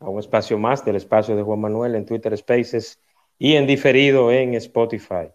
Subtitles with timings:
[0.00, 3.00] a un espacio más del espacio de Juan Manuel en Twitter Spaces
[3.38, 5.30] y en diferido en Spotify.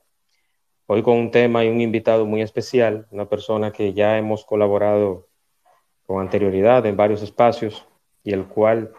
[0.85, 5.27] Hoy con un tema y un invitado muy especial, una persona que ya hemos colaborado
[6.05, 7.85] con anterioridad en varios espacios
[8.23, 8.93] y el cual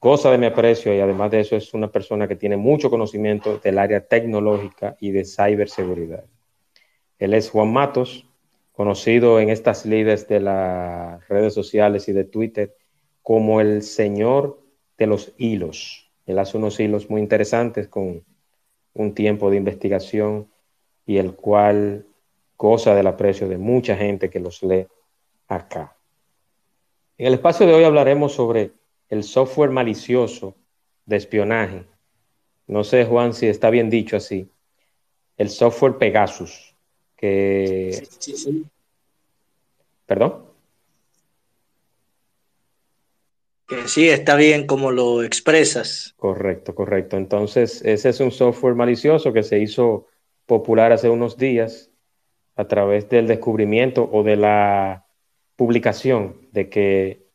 [0.00, 3.58] goza de mi aprecio y además de eso es una persona que tiene mucho conocimiento
[3.58, 6.24] del área tecnológica y de ciberseguridad.
[7.18, 8.24] Él es Juan Matos,
[8.72, 12.76] conocido en estas líderes de las redes sociales y de Twitter
[13.22, 14.67] como el señor
[14.98, 16.10] de los hilos.
[16.26, 18.24] Él hace unos hilos muy interesantes con
[18.94, 20.48] un tiempo de investigación
[21.06, 22.04] y el cual
[22.58, 24.86] goza del aprecio de mucha gente que los lee
[25.46, 25.96] acá.
[27.16, 28.72] En el espacio de hoy hablaremos sobre
[29.08, 30.54] el software malicioso
[31.06, 31.84] de espionaje.
[32.66, 34.50] No sé, Juan, si está bien dicho así.
[35.36, 36.74] El software Pegasus,
[37.16, 38.06] que...
[40.04, 40.47] ¿Perdón?
[43.68, 46.14] Que sí, está bien como lo expresas.
[46.16, 47.18] Correcto, correcto.
[47.18, 50.06] Entonces, ese es un software malicioso que se hizo
[50.46, 51.90] popular hace unos días
[52.56, 55.04] a través del descubrimiento o de la
[55.54, 57.26] publicación de que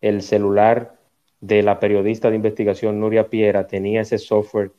[0.00, 0.98] el celular
[1.40, 4.72] de la periodista de investigación Nuria Piera tenía ese software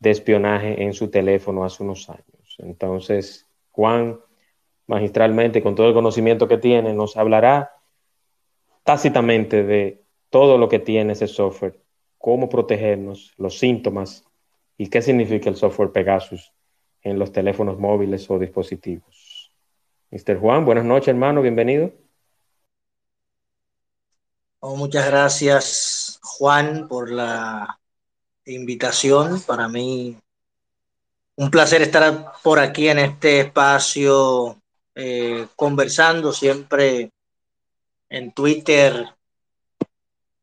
[0.00, 2.56] de espionaje en su teléfono hace unos años.
[2.58, 4.20] Entonces, Juan,
[4.86, 7.70] magistralmente, con todo el conocimiento que tiene, nos hablará
[8.84, 10.01] tácitamente de
[10.32, 11.78] todo lo que tiene ese software,
[12.16, 14.24] cómo protegernos, los síntomas
[14.78, 16.54] y qué significa el software Pegasus
[17.02, 19.52] en los teléfonos móviles o dispositivos.
[20.10, 20.38] Mr.
[20.40, 21.92] Juan, buenas noches, hermano, bienvenido.
[24.60, 27.78] Oh, muchas gracias, Juan, por la
[28.46, 29.38] invitación.
[29.42, 30.16] Para mí,
[31.36, 34.62] un placer estar por aquí en este espacio
[34.94, 37.10] eh, conversando siempre
[38.08, 39.06] en Twitter.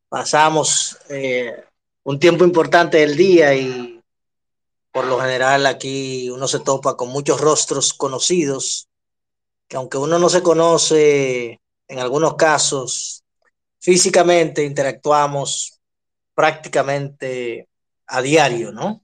[0.10, 1.64] Pasamos eh,
[2.04, 4.04] un tiempo importante del día y
[4.92, 8.90] por lo general aquí uno se topa con muchos rostros conocidos,
[9.68, 13.24] que aunque uno no se conoce, en algunos casos
[13.80, 15.80] físicamente interactuamos
[16.34, 17.70] prácticamente
[18.08, 19.04] a diario, ¿no?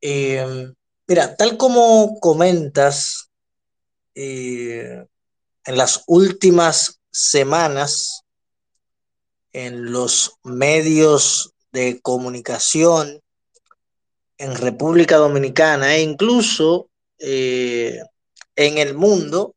[0.00, 0.74] Em,
[1.06, 3.30] mira, tal como comentas,
[4.14, 5.06] eh,
[5.64, 8.23] en las últimas semanas,
[9.54, 13.22] en los medios de comunicación,
[14.36, 18.00] en República Dominicana e incluso eh,
[18.56, 19.54] en el mundo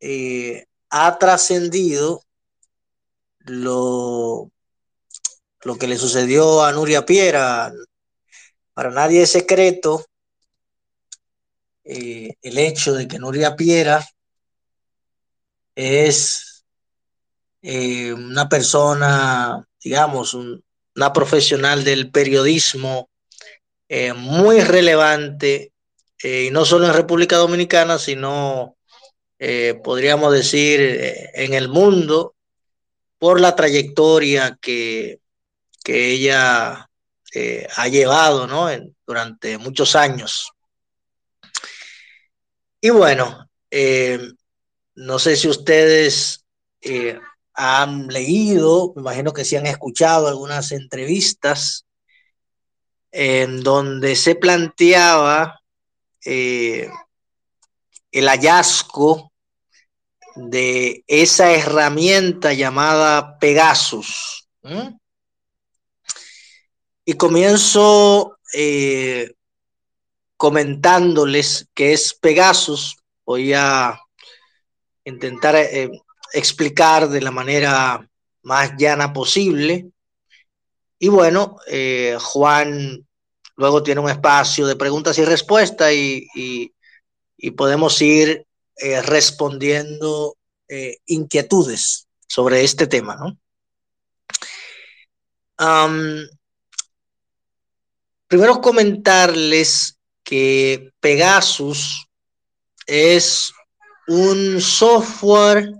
[0.00, 2.22] eh, ha trascendido
[3.40, 4.50] lo,
[5.60, 7.72] lo que le sucedió a Nuria Piera.
[8.72, 10.06] Para nadie es secreto
[11.84, 14.06] eh, el hecho de que Nuria Piera
[15.74, 16.45] es
[17.68, 23.10] una persona, digamos, una profesional del periodismo
[23.88, 25.72] eh, muy relevante,
[26.22, 28.76] eh, y no solo en República Dominicana, sino
[29.38, 30.80] eh, podríamos decir
[31.34, 32.34] en el mundo,
[33.18, 35.20] por la trayectoria que,
[35.82, 36.88] que ella
[37.76, 38.68] ha llevado ¿no?
[39.06, 40.50] durante muchos años.
[42.80, 43.48] Y bueno,
[44.94, 46.44] no sé si ustedes
[47.56, 51.86] han leído, me imagino que sí han escuchado algunas entrevistas
[53.10, 55.60] en donde se planteaba
[56.24, 56.90] eh,
[58.12, 59.32] el hallazgo
[60.34, 64.48] de esa herramienta llamada Pegasus.
[67.06, 69.32] Y comienzo eh,
[70.36, 72.96] comentándoles qué es Pegasus.
[73.24, 73.98] Voy a
[75.04, 75.90] intentar eh,
[76.38, 78.08] explicar de la manera
[78.42, 79.88] más llana posible.
[80.98, 81.58] Y bueno,
[82.20, 83.06] Juan
[83.56, 86.72] Luego tiene un espacio de preguntas y respuestas y,
[87.56, 88.44] podemos ir
[88.76, 90.36] eh, respondiendo
[90.68, 93.38] eh, inquietudes sobre este tema, ¿no?
[98.26, 102.06] primero comentarles que Pegasus
[102.86, 103.52] es
[104.06, 105.72] un software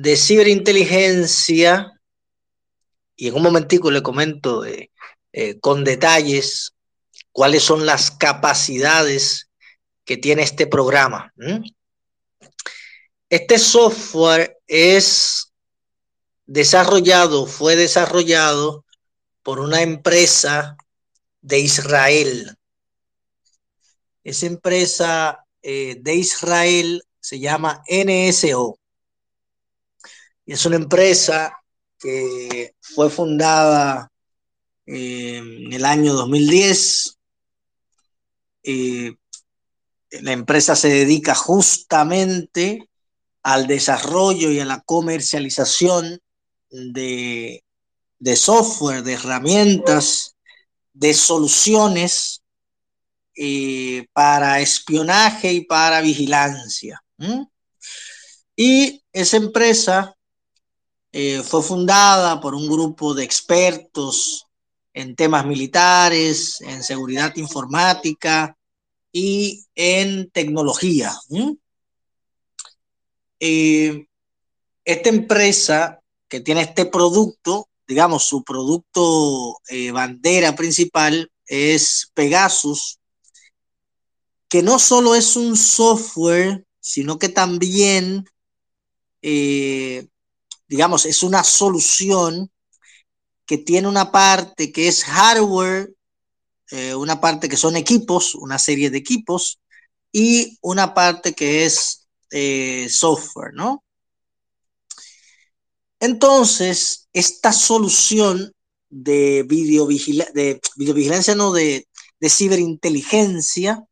[0.00, 1.92] de ciberinteligencia
[3.16, 4.92] y en un momentico le comento eh,
[5.32, 6.72] eh, con detalles
[7.32, 9.50] cuáles son las capacidades
[10.04, 11.34] que tiene este programa.
[13.28, 15.52] Este software es
[16.46, 18.84] desarrollado, fue desarrollado
[19.42, 20.76] por una empresa
[21.40, 22.56] de Israel.
[24.22, 28.78] Esa empresa eh, de Israel se llama NSO.
[30.48, 31.62] Es una empresa
[31.98, 34.10] que fue fundada
[34.86, 37.18] eh, en el año 2010.
[38.62, 39.14] Eh,
[40.22, 42.88] la empresa se dedica justamente
[43.42, 46.18] al desarrollo y a la comercialización
[46.70, 47.62] de,
[48.18, 50.34] de software, de herramientas,
[50.94, 52.42] de soluciones
[53.36, 57.04] eh, para espionaje y para vigilancia.
[58.56, 60.14] Y esa empresa
[61.12, 64.46] eh, fue fundada por un grupo de expertos
[64.92, 68.56] en temas militares, en seguridad informática
[69.10, 71.14] y en tecnología.
[73.40, 74.06] Eh,
[74.84, 82.98] esta empresa que tiene este producto, digamos, su producto eh, bandera principal es Pegasus,
[84.48, 88.26] que no solo es un software, sino que también
[90.68, 92.50] digamos, es una solución
[93.46, 95.94] que tiene una parte que es hardware,
[96.70, 99.58] eh, una parte que son equipos, una serie de equipos,
[100.12, 103.82] y una parte que es eh, software, ¿no?
[106.00, 108.52] Entonces, esta solución
[108.90, 111.86] de, de videovigilancia, no, de,
[112.28, 113.84] ciberinteligencia,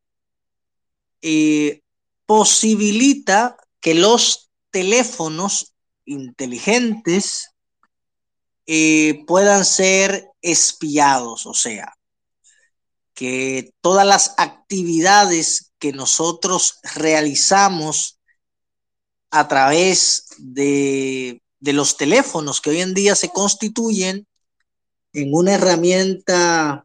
[1.23, 1.81] eh,
[2.27, 5.76] posibilita que los teléfonos
[6.07, 7.51] inteligentes
[8.67, 11.93] eh, puedan ser espiados, o sea,
[13.15, 18.19] que todas las actividades que nosotros realizamos
[19.31, 24.27] a través de, los teléfonos que hoy en día se constituyen
[25.13, 26.85] en una herramienta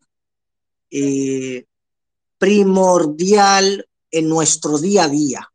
[0.89, 1.65] eh,
[2.38, 5.51] primordial en nuestro día a día.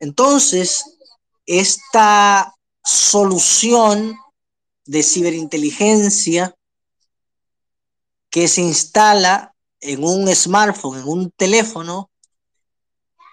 [0.00, 0.93] Entonces,
[1.46, 4.16] esta solución
[4.86, 6.54] de ciberinteligencia
[8.30, 12.10] que se instala en un smartphone, en un teléfono,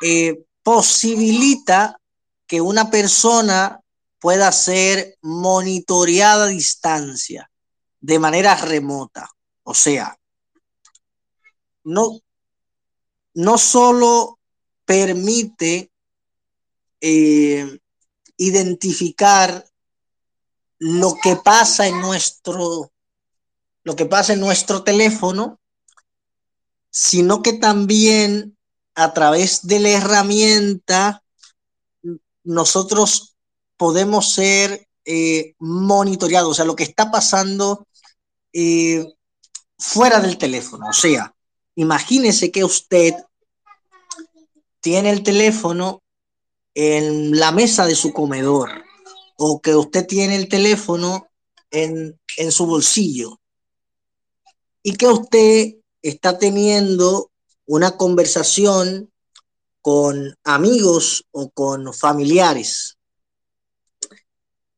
[0.02, 1.98] eh, posibilita
[2.46, 3.80] que una persona
[4.20, 7.50] pueda ser monitoreada a distancia,
[8.00, 9.30] de manera remota.
[9.64, 10.18] O sea,
[11.84, 12.20] no,
[13.34, 14.40] no solo
[14.86, 15.92] permite
[17.00, 17.80] eh,
[18.38, 19.66] identificar
[20.80, 22.92] lo que pasa en nuestro
[23.84, 25.60] lo que pasa en nuestro teléfono,
[26.92, 28.58] sino que también
[28.94, 31.24] a través de la herramienta
[32.44, 33.36] nosotros
[33.78, 37.88] podemos ser eh, monitoreados, o sea, lo que está pasando
[38.54, 39.06] eh,
[39.78, 40.90] fuera del teléfono.
[40.90, 41.34] O sea,
[41.76, 43.16] imagínese que usted
[44.80, 46.04] tiene el teléfono
[46.74, 48.70] en la mesa de su comedor
[49.38, 51.28] o que usted tiene el teléfono
[51.72, 52.20] en,
[52.52, 53.40] su bolsillo
[54.84, 57.32] y que usted está teniendo
[57.66, 59.12] una conversación
[59.82, 62.98] con amigos o con familiares.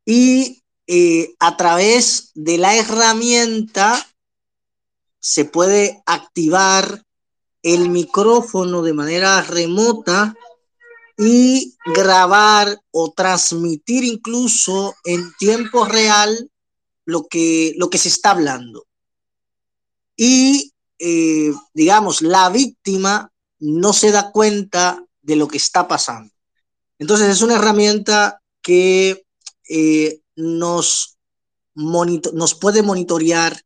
[0.05, 4.05] Y eh, a través de la herramienta
[5.19, 7.03] se puede activar
[7.61, 10.35] el micrófono de manera remota
[11.17, 16.49] y grabar o transmitir incluso en tiempo real
[17.05, 18.85] lo que, lo que se está hablando.
[20.15, 26.33] Y, eh, digamos, la víctima no se da cuenta de lo que está pasando.
[26.99, 29.25] Entonces es una herramienta que
[29.69, 31.17] eh, nos,
[31.75, 33.61] nos puede monitorear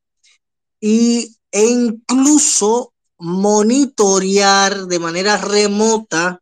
[0.80, 6.42] y, e incluso monitorear de manera remota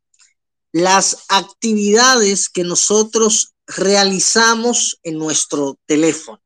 [0.76, 6.42] las actividades que nosotros realizamos en nuestro teléfono.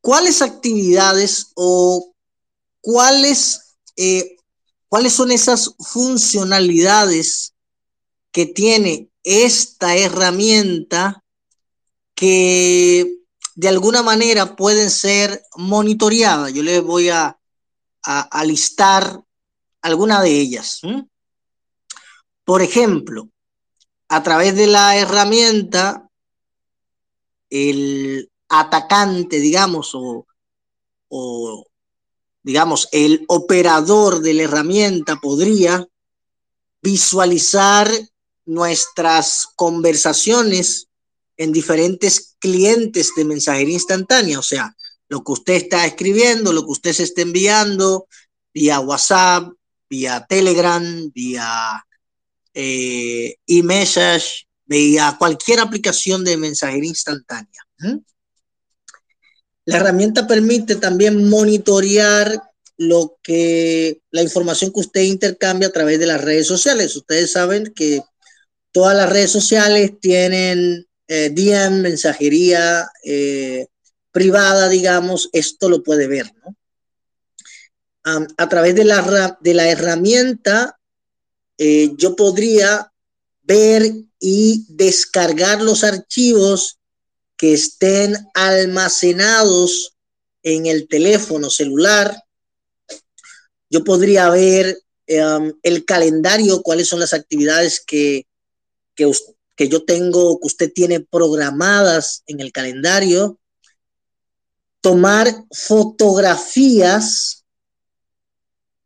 [0.00, 2.14] ¿Cuáles actividades o
[2.80, 4.38] cuáles, eh,
[4.88, 7.52] cuáles son esas funcionalidades
[8.32, 11.22] que tiene esta herramienta
[12.14, 13.14] que
[13.56, 16.50] de alguna manera pueden ser monitoreadas?
[16.54, 17.38] Yo les voy a,
[18.02, 19.22] a, listar
[19.82, 20.80] alguna de ellas.
[22.44, 23.28] Por ejemplo,
[24.08, 26.08] a través de la herramienta
[27.50, 30.26] el atacante, digamos, o,
[32.42, 35.86] digamos, el operador de la herramienta podría
[36.82, 37.90] visualizar
[38.44, 40.88] nuestras conversaciones
[41.36, 44.76] en diferentes clientes de mensajería instantánea, o sea,
[45.08, 48.06] lo que usted está escribiendo, lo que usted se está enviando
[48.52, 49.52] vía WhatsApp,
[49.88, 51.84] vía Telegram, vía
[52.54, 54.46] eh, e-message,
[55.18, 57.60] cualquier aplicación de mensajería instantánea.
[59.66, 62.42] La herramienta permite también monitorear
[62.76, 66.96] lo que la información que usted intercambia a través de las redes sociales.
[66.96, 68.02] Ustedes saben que
[68.72, 73.66] todas las redes sociales tienen eh, DM, mensajería eh,
[74.10, 76.56] privada, digamos, esto lo puede ver, ¿no?
[78.36, 80.78] a través de la, de la herramienta,
[81.58, 82.90] eh, yo podría
[83.42, 86.78] ver y descargar los archivos
[87.36, 89.96] que estén almacenados
[90.42, 92.22] en el teléfono celular.
[93.70, 98.26] Yo podría ver el calendario, cuáles son las actividades que,
[98.94, 99.10] que,
[99.54, 103.38] que yo tengo, que usted tiene programadas en el calendario,
[104.80, 107.44] tomar fotografías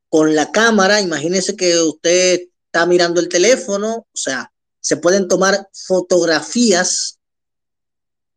[0.08, 2.48] con la cámara, imagínese que usted
[2.78, 7.18] está mirando el teléfono, o sea, se pueden tomar fotografías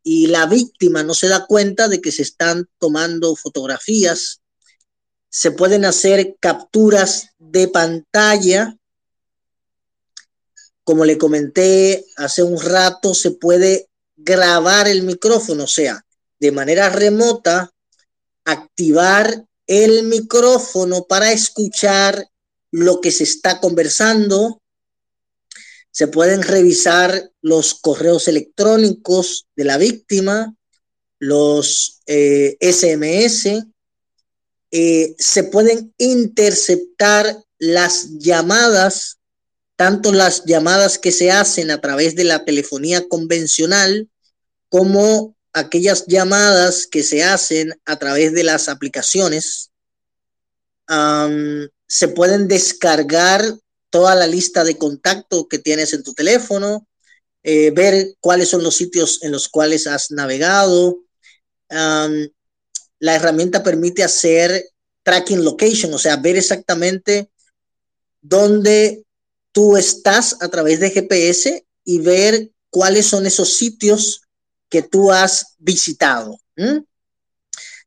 [0.02, 4.40] y la víctima no se da cuenta de que se están tomando fotografías.
[5.28, 8.76] Se pueden hacer capturas de pantalla
[10.82, 16.04] como le comenté hace un rato, se puede grabar el micrófono, o sea,
[16.40, 17.70] de manera remota,
[18.44, 22.26] activar el micrófono para escuchar
[22.72, 24.60] lo que se está conversando.
[25.92, 30.56] Se pueden revisar los correos electrónicos de la víctima,
[31.20, 33.46] los SMS.
[33.46, 33.64] Eh,
[34.72, 39.18] eh, se pueden interceptar las llamadas
[39.82, 44.08] tanto las llamadas que se hacen a través de la telefonía convencional
[44.68, 49.72] como aquellas llamadas que se hacen a través de las aplicaciones.
[51.92, 53.44] Se pueden descargar
[53.90, 56.88] toda la lista de contacto que tienes en tu teléfono,
[57.42, 61.00] eh, ver cuáles son los sitios en los cuales has navegado.
[61.68, 64.70] la herramienta permite hacer
[65.02, 67.30] tracking location, o sea, ver exactamente
[68.22, 69.04] dónde
[69.50, 74.22] tú estás a través de GPS y ver cuáles son esos sitios
[74.70, 76.38] que tú has visitado.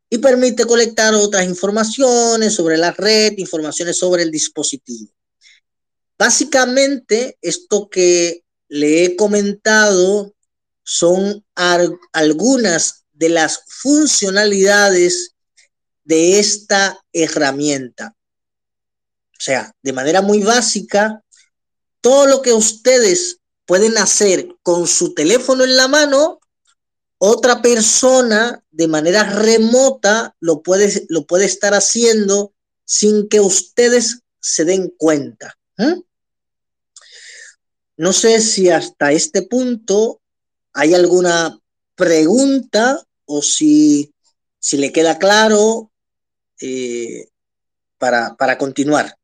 [0.09, 5.11] Y permite colectar otras informaciones sobre la red, informaciones sobre el dispositivo.
[6.17, 10.33] Básicamente, esto que le he comentado
[10.83, 15.35] son algunas de las funcionalidades
[16.03, 18.15] de esta herramienta.
[19.31, 21.21] O sea, de manera muy básica,
[21.99, 26.39] todo lo que ustedes pueden hacer con su teléfono en la mano,
[27.17, 32.53] otra persona de manera remota lo puede, lo puede estar haciendo
[32.83, 35.57] sin que ustedes se den cuenta.
[37.97, 40.21] No sé si hasta este punto
[40.73, 41.59] hay alguna
[41.95, 44.13] pregunta o si,
[44.59, 45.91] si le queda claro
[46.59, 47.29] eh,
[47.97, 49.17] para, para continuar.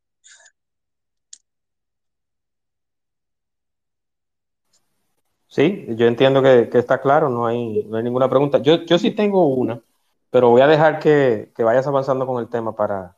[5.52, 8.60] Sí, yo entiendo que, está claro, no hay, no hay ninguna pregunta.
[8.60, 9.82] Yo, yo sí tengo una,
[10.30, 13.18] pero voy a dejar que, vayas avanzando con el tema para...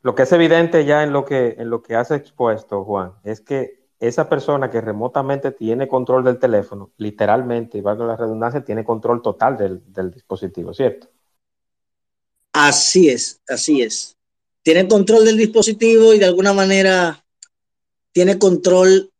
[0.00, 3.42] Lo que es evidente ya en lo que, en lo que has expuesto, Juan, es
[3.42, 9.20] que esa persona que remotamente tiene control del teléfono, literalmente, valga la redundancia, tiene control
[9.20, 11.08] total del, del dispositivo, ¿cierto?
[12.54, 14.16] Así es, así es.
[14.62, 17.22] Tiene control del dispositivo y de alguna manera
[18.12, 19.10] tiene control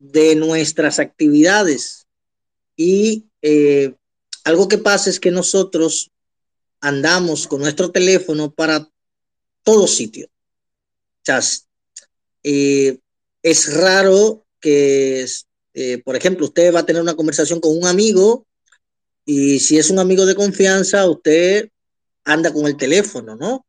[0.00, 2.06] de nuestras actividades.
[2.74, 3.94] Y eh,
[4.42, 6.10] algo que pasa es que nosotros
[6.80, 8.88] andamos con nuestro teléfono para
[9.62, 10.26] todo sitio.
[11.28, 11.40] O
[12.42, 12.98] eh,
[13.42, 15.26] es raro que,
[15.74, 18.46] eh, por ejemplo, usted va a tener una conversación con un amigo
[19.26, 21.68] y si es un amigo de confianza, usted
[22.24, 23.64] anda con el teléfono, ¿no?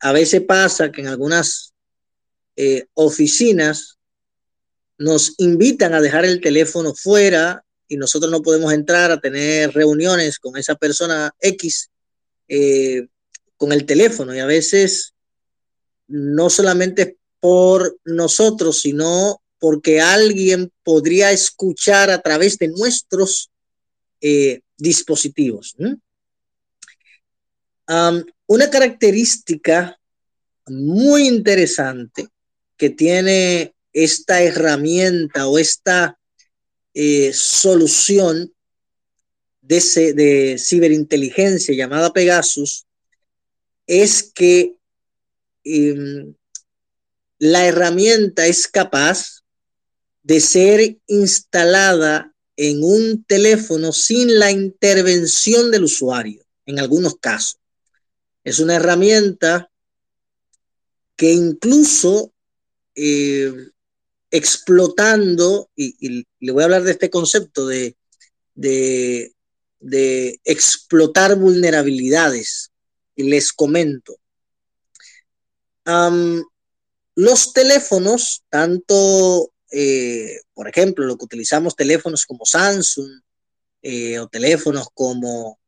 [0.00, 1.74] a veces pasa que en algunas
[2.94, 3.97] oficinas
[4.98, 10.38] nos invitan a dejar el teléfono fuera y nosotros no podemos entrar a tener reuniones
[10.38, 11.88] con esa persona X
[12.48, 13.06] eh,
[13.56, 14.34] con el teléfono.
[14.34, 15.14] Y a veces
[16.08, 23.50] no solamente por nosotros, sino porque alguien podría escuchar a través de nuestros
[24.20, 25.76] eh, dispositivos.
[28.46, 29.98] una característica
[30.66, 32.28] muy interesante
[32.76, 33.74] que tiene
[34.04, 36.18] esta herramienta o esta
[36.94, 38.52] eh, solución
[39.60, 42.86] de, ciberinteligencia llamada Pegasus
[43.86, 44.76] es que
[45.64, 46.34] em,
[47.38, 49.42] la herramienta es capaz
[50.22, 57.58] de ser instalada en un teléfono sin la intervención del usuario, en algunos casos.
[58.44, 59.70] Es una herramienta
[61.16, 62.32] que incluso
[62.94, 63.52] eh,
[64.30, 67.96] explotando, y, le voy a hablar de este concepto de,
[68.54, 69.32] de,
[70.44, 72.70] explotar vulnerabilidades,
[73.16, 74.18] y les comento.
[77.14, 83.20] los teléfonos, tanto, eh, por ejemplo, lo que utilizamos teléfonos como Samsung
[83.82, 85.58] eh, o teléfonos como,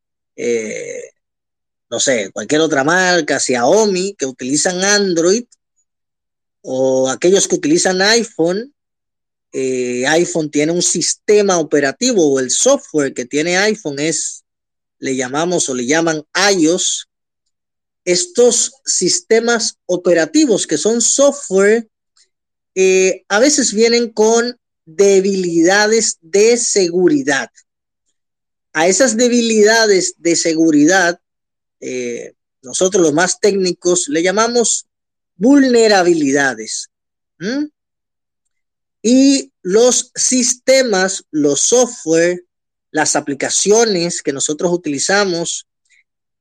[1.90, 5.44] no sé, cualquier otra marca, Xiaomi, que utilizan Android,
[6.62, 8.72] o aquellos que utilizan iPhone,
[9.52, 14.44] eh, iPhone tiene un sistema operativo o el software que tiene iPhone es,
[14.98, 17.08] le llamamos o le llaman iOS.
[18.04, 21.88] Estos sistemas operativos que son software,
[22.74, 27.50] eh, a veces vienen con debilidades de seguridad.
[28.72, 31.20] A esas debilidades de seguridad,
[31.80, 34.86] eh, nosotros los más técnicos le llamamos
[35.40, 36.90] vulnerabilidades.
[39.02, 42.44] Y los sistemas, los software,
[42.90, 45.66] las aplicaciones que nosotros utilizamos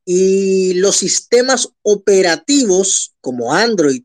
[0.03, 4.03] y los sistemas operativos como Android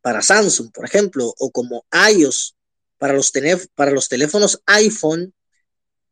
[0.00, 2.54] para Samsung, por ejemplo, o como iOS
[2.98, 3.32] para los,
[3.74, 5.34] para los teléfonos iPhone,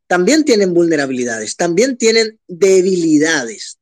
[0.08, 3.78] también tienen vulnerabilidades, también tienen debilidades,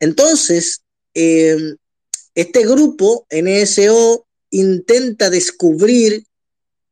[0.00, 0.82] Entonces,
[1.14, 1.76] eh,
[2.34, 6.26] este grupo NSO intenta descubrir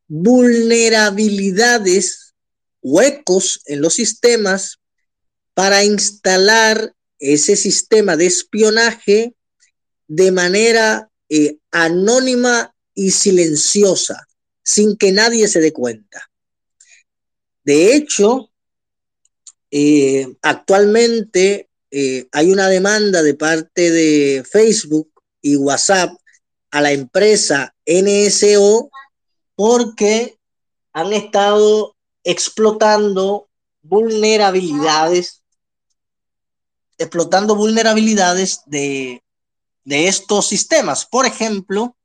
[0.06, 2.34] vulnerabilidades,
[2.82, 4.78] huecos en los sistemas
[5.54, 9.34] para instalar ese sistema de espionaje
[10.06, 14.26] de manera eh, anónima y silenciosa,
[14.62, 16.30] sin que nadie se dé cuenta.
[17.64, 18.50] De hecho,
[19.70, 25.17] eh, actualmente eh, hay una demanda de parte de Facebook
[25.52, 26.12] y WhatsApp
[26.70, 28.90] a la empresa NSO
[29.54, 30.38] porque
[30.92, 33.48] han estado explotando
[33.82, 35.42] vulnerabilidades,
[36.98, 39.22] explotando vulnerabilidades de,
[39.84, 41.06] de estos sistemas.
[41.06, 41.96] Por ejemplo,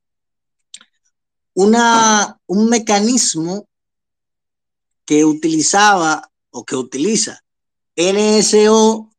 [1.53, 3.67] una, un mecanismo
[5.05, 7.43] que utilizaba o que utiliza
[7.95, 9.09] NSO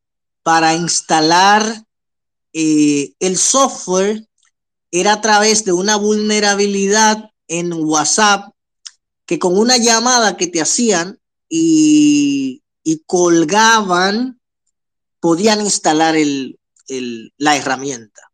[0.43, 1.85] para instalar
[2.55, 4.25] eh, el software
[4.93, 8.55] era a través de una vulnerabilidad en WhatsApp
[9.27, 12.63] que con una llamada que te hacían y,
[13.07, 14.41] colgaban,
[15.19, 16.15] podían instalar
[17.39, 18.31] la herramienta.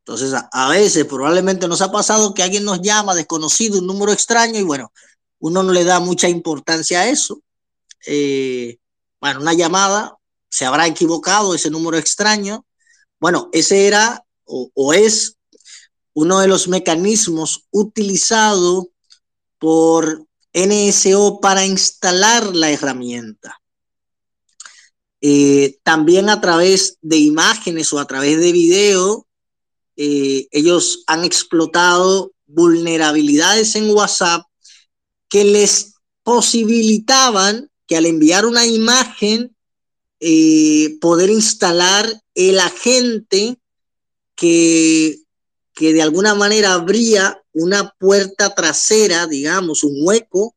[0.00, 4.58] Entonces, a, veces probablemente nos ha pasado que alguien nos llama desconocido, un número extraño,
[4.58, 4.92] y bueno,
[5.38, 7.40] uno no le da mucha importancia a eso.
[8.06, 8.78] Eh,
[9.20, 10.16] bueno, una llamada,
[10.48, 12.64] se habrá equivocado ese número extraño,
[13.24, 15.38] bueno, ese era o, es
[16.12, 18.88] uno de los mecanismos utilizados
[19.58, 23.62] por NSO para instalar la herramienta.
[25.22, 29.26] Eh, también a través de imágenes o a través de video,
[29.96, 34.44] eh, ellos han explotado vulnerabilidades en WhatsApp
[35.30, 39.53] que les posibilitaban que al enviar una imagen
[40.26, 43.58] eh, poder instalar el agente
[44.34, 45.18] que,
[45.74, 50.56] que de alguna manera abría una puerta trasera, digamos, un hueco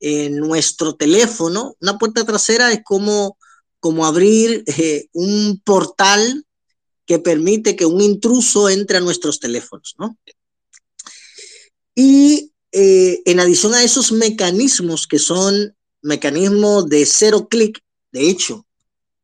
[0.00, 1.76] en nuestro teléfono.
[1.80, 3.38] Una puerta trasera es como,
[3.78, 6.44] como abrir eh, un portal
[7.06, 10.18] que permite que un intruso entre a nuestros teléfonos, ¿no?
[11.94, 17.80] Y eh, en adición a esos mecanismos que son mecanismos de cero clic,
[18.10, 18.64] de hecho,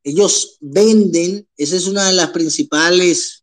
[0.04, 3.42] ellos venden, esa es una de las principales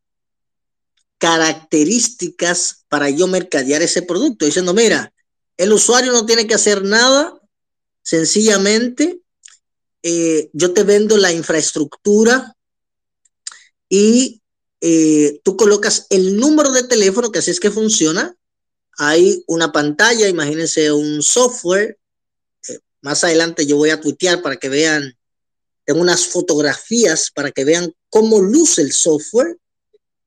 [1.18, 5.14] características para yo mercadear ese producto, diciendo, mira,
[5.58, 7.40] el usuario no tiene que hacer nada,
[8.02, 9.20] sencillamente
[10.04, 12.56] eh, yo te vendo la infraestructura
[13.88, 14.42] y
[14.82, 18.36] eh, tú colocas el número de teléfono, que así es que funciona.
[18.98, 22.00] Hay una pantalla, imagínense un software,
[22.68, 25.16] eh, más adelante yo voy a tuitear para que vean,
[25.92, 29.58] tengo unas fotografías para que vean cómo luce el software.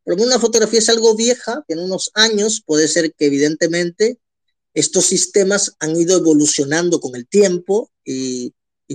[0.04, 4.18] Pero una fotografía es algo vieja, tiene unos años, puede ser que evidentemente
[4.74, 8.52] estos sistemas han ido evolucionando con el tiempo y,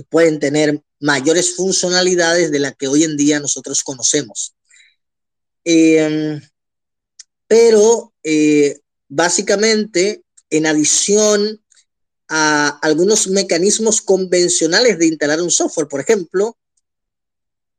[0.08, 4.54] pueden tener mayores funcionalidades de las que hoy en día nosotros conocemos.
[5.64, 6.40] Em,
[7.46, 8.78] pero eh,
[9.08, 11.60] básicamente, en adición
[12.28, 16.56] a algunos mecanismos convencionales de instalar un software, por ejemplo,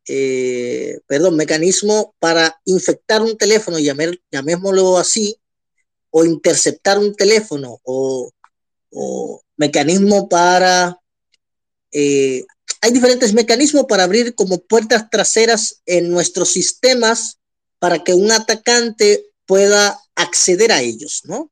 [0.08, 5.38] eh, perdón, mecanismo para infectar un teléfono, llamémoslo así,
[6.10, 8.32] o interceptar un teléfono, o,
[9.58, 11.00] mecanismo para...
[11.92, 12.44] Eh,
[12.82, 17.38] hay diferentes mecanismos para abrir como puertas traseras en nuestros sistemas
[17.80, 21.52] para que un atacante pueda acceder a ellos, ¿no?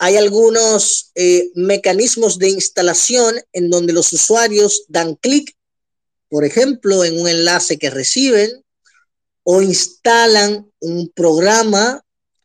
[0.00, 5.54] hay algunos eh, mecanismos de instalación en donde los usuarios dan clic,
[6.30, 8.48] por ejemplo, en un enlace que reciben
[9.42, 12.02] o instalan un programa.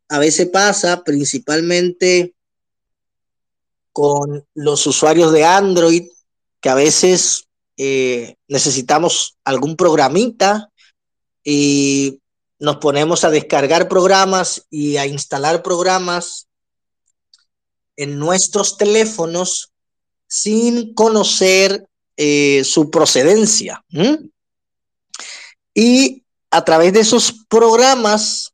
[0.10, 2.34] A veces pasa principalmente
[3.94, 6.10] con los usuarios de Android,
[6.60, 10.72] que a veces eh, necesitamos algún programita
[11.44, 12.20] y
[12.58, 16.48] nos ponemos a descargar programas y a instalar programas
[17.98, 19.72] en nuestros teléfonos
[20.28, 23.84] sin conocer eh, su procedencia.
[25.74, 28.54] Y a través de esos programas,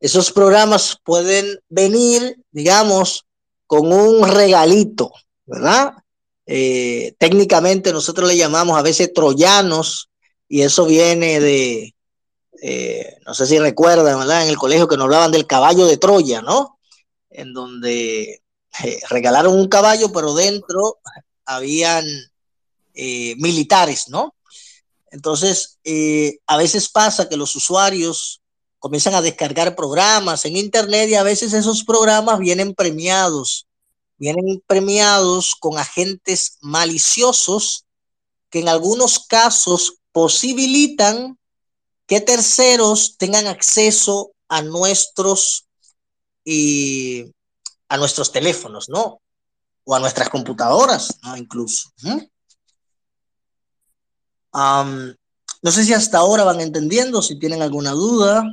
[0.00, 3.26] esos programas pueden venir, digamos,
[3.66, 5.12] con un regalito,
[5.44, 5.92] ¿verdad?
[6.46, 10.08] Eh, técnicamente nosotros le llamamos a veces troyanos
[10.48, 11.94] y eso viene de,
[12.62, 14.44] eh, no sé si recuerdan, ¿verdad?
[14.44, 16.78] En el colegio que nos hablaban del caballo de Troya, ¿no?
[17.28, 18.40] En donde
[19.10, 20.98] regalaron un caballo, pero dentro
[21.44, 22.06] habían
[22.94, 24.34] eh, militares, ¿no?
[25.10, 25.78] Entonces,
[26.46, 28.42] a veces pasa que los usuarios
[28.84, 33.66] comienzan a descargar programas en Internet y a veces esos programas vienen premiados,
[34.18, 37.86] vienen premiados con agentes maliciosos
[38.50, 41.38] que en algunos casos posibilitan
[42.06, 45.66] que terceros tengan acceso a nuestros
[46.44, 47.32] y
[47.88, 49.20] a nuestros teléfonos, ¿no?
[49.84, 51.38] O a nuestras computadoras, ¿no?
[51.38, 51.90] Incluso.
[54.54, 58.44] No sé si hasta ahora van entendiendo, si tienen alguna duda.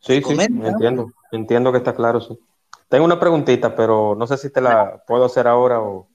[0.00, 2.38] Sí, sí, entiendo, entiendo que está claro, sí.
[2.88, 6.08] Tengo una preguntita, pero no sé si te la puedo hacer ahora o...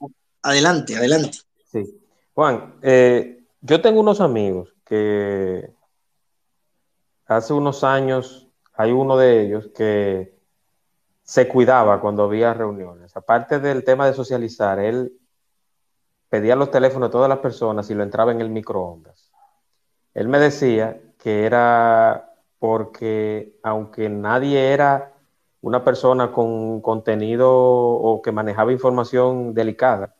[0.43, 1.39] Adelante, adelante.
[1.65, 1.99] Sí.
[2.33, 5.69] Juan, eh, yo tengo unos amigos que
[7.27, 10.37] hace unos años hay uno de ellos que
[11.23, 13.15] se cuidaba cuando había reuniones.
[13.15, 15.13] Aparte del tema de socializar, él
[16.31, 19.33] pedía los teléfonos de todas las personas y lo entraba en el microondas.
[20.13, 25.11] Él me decía que era porque aunque nadie era
[25.59, 30.15] una persona con contenido o que manejaba información delicada,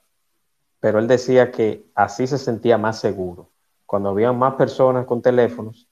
[0.82, 3.48] pero él decía que así se sentía más seguro.
[3.86, 5.88] Cuando había más personas con teléfonos,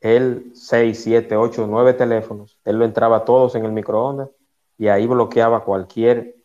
[0.00, 4.30] él, seis, siete, ocho, nueve teléfonos, él lo entraba todos en el microondas
[4.78, 6.37] y ahí bloqueaba cualquier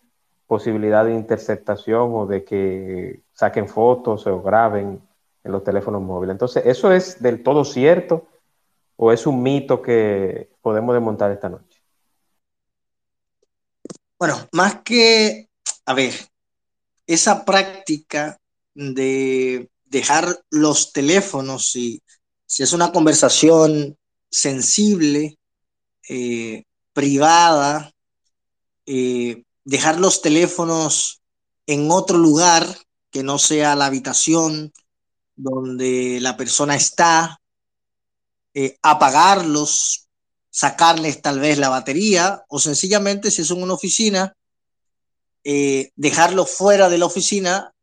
[0.48, 5.02] posibilidad de interceptación o de que saquen fotos o graben
[5.44, 6.34] en los teléfonos móviles.
[6.34, 8.28] Entonces, ¿eso es del todo cierto
[8.96, 11.82] o es un mito que podemos desmontar esta noche?
[14.18, 15.50] Bueno, más que,
[15.86, 16.14] a ver,
[17.06, 18.38] esa práctica
[18.74, 22.02] de dejar los teléfonos y
[22.46, 23.98] si es una conversación
[24.30, 25.38] sensible,
[26.08, 27.92] eh, privada,
[28.86, 31.22] eh, dejar los teléfonos
[31.68, 32.66] en otro lugar
[33.12, 34.74] que no sea la habitación
[35.36, 37.40] donde la persona está,
[38.54, 40.08] eh, apagarlos,
[40.50, 44.36] sacarles tal vez la batería o sencillamente si es en una oficina,
[45.96, 47.74] dejarlo fuera de la oficina.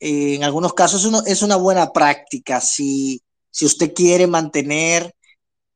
[0.00, 2.60] en algunos casos es una buena práctica.
[2.60, 3.22] Si
[3.54, 5.14] si usted quiere mantener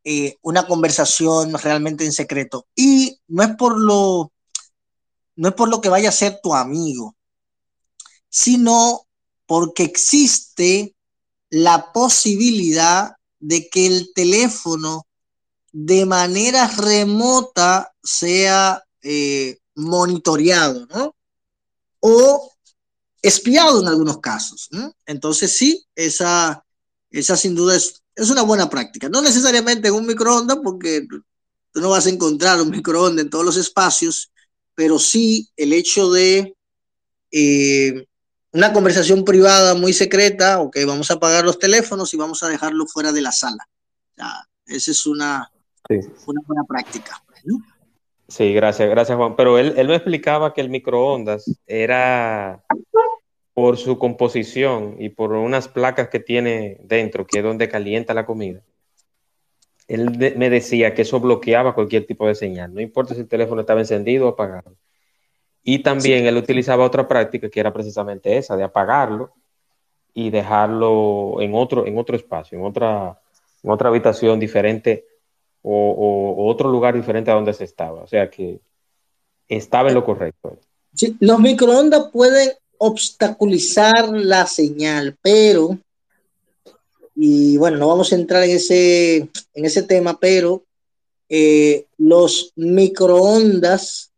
[0.03, 2.67] eh, una conversación realmente en secreto.
[2.75, 4.33] Y no es por lo,
[5.39, 7.17] no es por lo que vaya a ser tu amigo,
[8.29, 9.07] sino
[9.47, 10.97] porque existe
[11.49, 15.07] la posibilidad de que el teléfono
[15.73, 21.15] de manera remota sea eh, monitoreado, ¿no?
[22.01, 22.51] O
[23.23, 24.69] espiado en algunos casos.
[25.07, 26.65] Entonces sí, esa,
[27.11, 29.09] esa sin duda es, una buena práctica.
[29.09, 31.07] No necesariamente en un microondas, porque
[31.71, 34.33] tú no vas a encontrar un microondas en todos los espacios,
[34.79, 36.55] pero sí el hecho de
[37.33, 38.07] eh,
[38.53, 42.87] una conversación privada muy secreta, ok, vamos a apagar los teléfonos y vamos a dejarlo
[42.87, 43.69] fuera de la sala.
[44.67, 45.51] esa es una,
[45.89, 47.21] una buena práctica.
[48.29, 49.35] Sí, gracias, gracias Juan.
[49.35, 52.63] Pero él, él me explicaba que el microondas era
[53.55, 58.25] por su composición y por unas placas que tiene dentro, que es donde calienta la
[58.25, 58.63] comida.
[59.89, 63.63] Él me decía que eso bloqueaba cualquier tipo de señal, no importa si el teléfono
[63.63, 64.77] estaba encendido o apagado.
[65.65, 69.35] Y también él utilizaba otra práctica que era precisamente esa, de apagarlo
[70.15, 73.21] y dejarlo en otro, en otro espacio, en otra,
[73.63, 75.07] en otra habitación diferente
[75.63, 78.03] o, otro lugar diferente a donde se estaba.
[78.03, 78.61] O sea que
[79.49, 80.59] estaba en lo correcto.
[80.95, 85.77] Sí, los microondas pueden obstaculizar la señal, pero,
[87.21, 90.65] y bueno, no vamos a entrar en ese, en ese tema, pero
[91.29, 94.13] eh, los microondas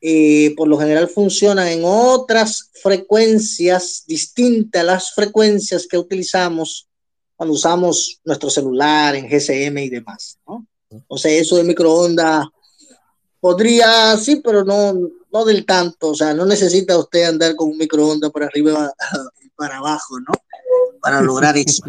[0.00, 6.88] eh, por lo general funcionan en otras frecuencias distintas a las frecuencias que utilizamos
[7.36, 10.66] cuando usamos nuestro celular en GSM y demás, ¿no?
[11.06, 12.44] O sea, eso de microondas
[13.38, 14.94] podría, sí, pero no,
[15.32, 18.92] no del tanto, o sea, no necesita usted andar con un microondas por arriba
[19.40, 20.32] y para abajo, ¿no?
[21.06, 21.84] Para lograr eso.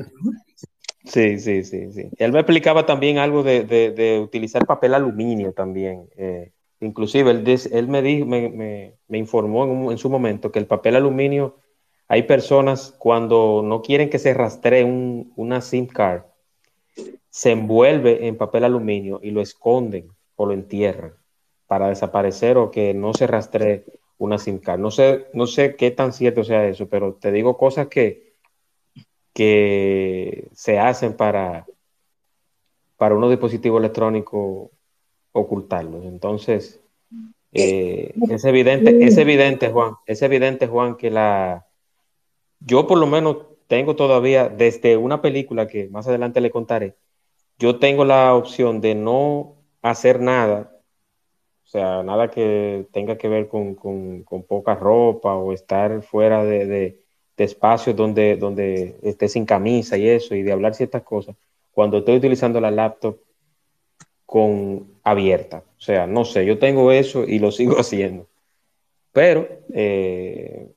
[1.04, 2.10] Sí, sí, sí, sí.
[2.18, 6.08] Él me explicaba también algo de, de, utilizar papel aluminio también.
[6.18, 6.52] Eh,
[6.82, 10.98] inclusive, él, él me, dijo, me, me, informó en, en, su momento que el papel
[10.98, 11.56] aluminio
[12.08, 16.22] hay personas cuando no quieren que se rastree un, una SIM card,
[17.32, 21.14] se envuelve en papel aluminio y lo esconden o lo entierran
[21.66, 23.84] para desaparecer o que no se rastree
[24.20, 24.80] una SIM card.
[24.80, 28.27] No sé, no sé qué tan cierto sea eso, pero te digo cosas que,
[29.38, 31.68] que se hacen para,
[32.96, 34.72] para unos dispositivos electrónicos
[35.32, 36.06] ocultarlos.
[36.06, 36.82] Entonces,
[37.52, 41.68] eh, es evidente, es evidente, Juan, es evidente, Juan, que la,
[42.62, 46.96] yo por lo menos tengo todavía, desde una película que más adelante le contaré,
[47.60, 50.72] yo tengo la opción de no hacer nada,
[51.64, 53.76] o sea, nada que tenga que ver con,
[54.48, 57.07] poca ropa o estar fuera de, de,
[57.44, 61.36] espacios donde, donde esté sin camisa y eso, y de hablar ciertas cosas,
[61.72, 63.18] cuando estoy utilizando la laptop
[64.26, 65.64] con abierta.
[65.78, 68.28] O sea, no sé, yo tengo eso y lo sigo haciendo.
[69.12, 70.70] Pero eh,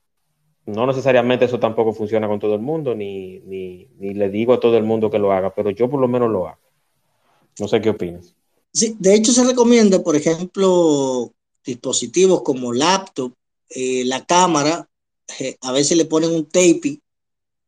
[0.66, 4.76] no necesariamente eso tampoco funciona con todo el mundo, ni, ni, le digo a todo
[4.76, 6.60] el mundo que lo haga, pero yo por lo menos lo hago.
[7.58, 8.34] No sé qué opinas.
[8.72, 11.32] Sí, de hecho se recomienda, por ejemplo,
[11.64, 13.32] dispositivos como laptop,
[13.68, 14.88] eh, la cámara,
[15.60, 17.00] a veces le ponen un tape,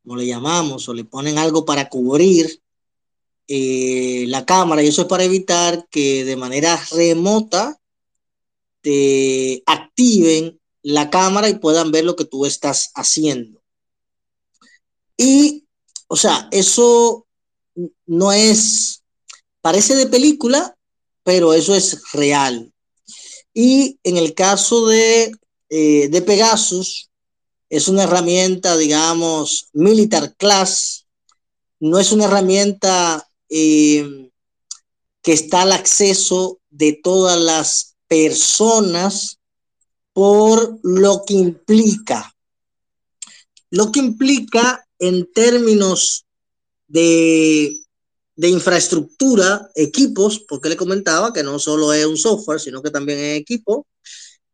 [0.02, 2.60] como le llamamos, o le ponen algo para cubrir
[3.48, 7.78] eh, la cámara, y eso es para evitar que de manera remota
[8.80, 13.62] te activen la cámara y puedan ver lo que tú estás haciendo.
[15.16, 15.66] Y,
[16.08, 17.26] o sea, eso
[18.06, 19.02] no es,
[19.60, 20.76] parece de película,
[21.22, 22.72] pero eso es real.
[23.54, 25.32] Y en el caso de,
[25.68, 27.10] eh, de Pegasus,
[27.72, 31.06] es una herramienta, digamos, militar class,
[31.80, 34.30] no es una herramienta eh,
[35.22, 39.38] que está al acceso de todas las personas
[40.12, 42.36] por lo que implica.
[43.70, 46.26] Lo que implica en términos
[46.88, 47.74] de,
[48.36, 53.40] infraestructura, equipos, porque le comentaba que no solo es un software, sino que también es
[53.40, 53.86] equipo,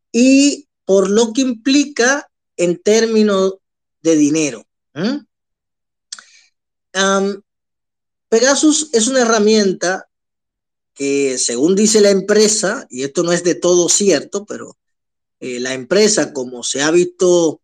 [0.09, 2.25] y por lo que implica
[2.59, 3.55] en términos
[4.01, 4.67] de dinero.
[8.27, 10.09] Pegasus es una herramienta
[10.93, 14.77] que, según dice la empresa, y esto no es de todo cierto, pero
[15.39, 17.61] eh, la empresa, como se ha visto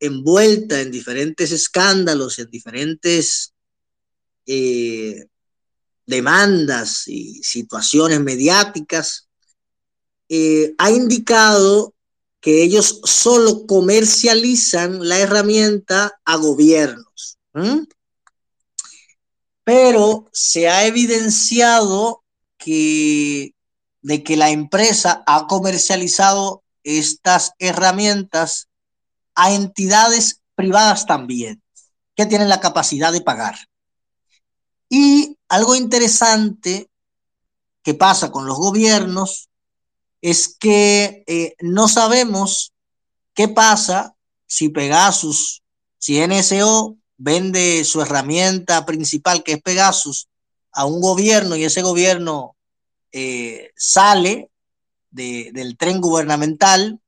[0.00, 3.54] envuelta en diferentes escándalos, en diferentes
[4.46, 5.26] eh,
[6.04, 9.28] demandas y situaciones mediáticas,
[10.28, 11.94] eh, ha indicado
[12.42, 17.38] que ellos solo comercializan la herramienta a gobiernos.
[19.62, 22.24] Pero se ha evidenciado
[22.58, 23.54] que
[24.02, 28.66] de que la empresa ha comercializado estas herramientas
[29.36, 31.62] a entidades privadas también,
[32.16, 33.54] que tienen la capacidad de pagar.
[34.88, 36.90] Y algo interesante
[37.84, 39.48] que pasa con los gobiernos
[40.22, 42.72] es que eh, no sabemos
[43.34, 44.14] qué pasa
[44.46, 45.62] si Pegasus,
[45.98, 50.28] si NSO vende su herramienta principal, que es Pegasus,
[50.70, 52.56] a un gobierno y ese gobierno
[53.10, 54.50] eh, sale
[55.10, 56.98] del tren gubernamental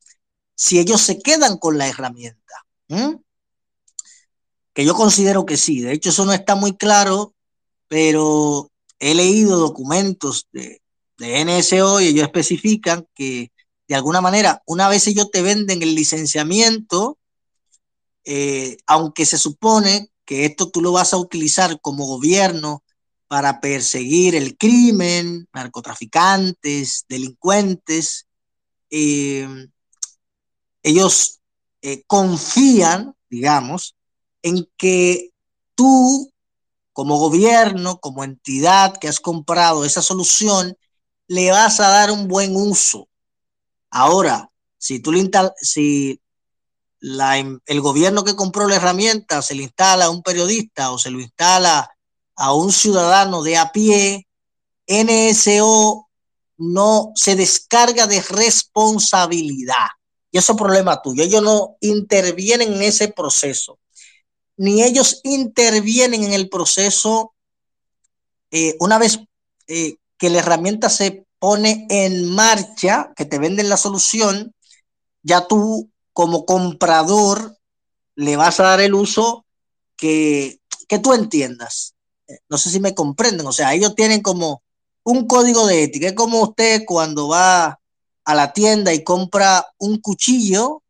[0.54, 2.66] si ellos se quedan con la herramienta.
[4.74, 5.80] Que yo considero que sí.
[5.80, 7.34] De hecho, eso no está muy claro,
[7.88, 10.82] pero he leído documentos de,
[11.18, 13.52] de NSO y ellos especifican que
[13.86, 17.18] de alguna manera, una vez ellos te venden el licenciamiento,
[18.24, 22.82] eh, aunque se supone que esto tú lo vas a utilizar como gobierno
[23.28, 28.26] para perseguir el crimen, narcotraficantes, delincuentes,
[28.90, 29.46] eh,
[30.82, 31.40] ellos
[31.82, 33.96] eh, confían, digamos,
[34.42, 35.30] en que
[35.74, 36.30] tú,
[36.92, 40.76] como gobierno, como entidad que has comprado esa solución,
[41.28, 43.08] le vas a dar un buen uso.
[43.90, 45.12] Ahora, si tú
[45.60, 46.20] si
[47.66, 51.20] el gobierno que compró la herramienta se le instala a un periodista o se lo
[51.20, 51.90] instala
[52.36, 54.26] a un ciudadano de a pie,
[54.86, 56.08] NSO
[56.56, 59.88] no se descarga de responsabilidad.
[60.30, 61.22] Y eso es problema tuyo.
[61.22, 63.78] Ellos no intervienen en ese proceso.
[64.56, 67.34] Ni ellos intervienen en el proceso
[68.50, 69.18] eh, una vez
[69.66, 74.54] eh, que la herramienta se pone en marcha, que te venden la solución,
[75.22, 77.58] ya tú como comprador
[78.14, 79.44] le vas a dar el uso
[79.98, 81.94] que, que tú entiendas.
[82.48, 84.62] No sé si me comprenden, o sea, ellos tienen como
[85.02, 86.06] un código de ética.
[86.06, 87.78] Es como usted cuando va
[88.24, 90.82] a la tienda y compra un cuchillo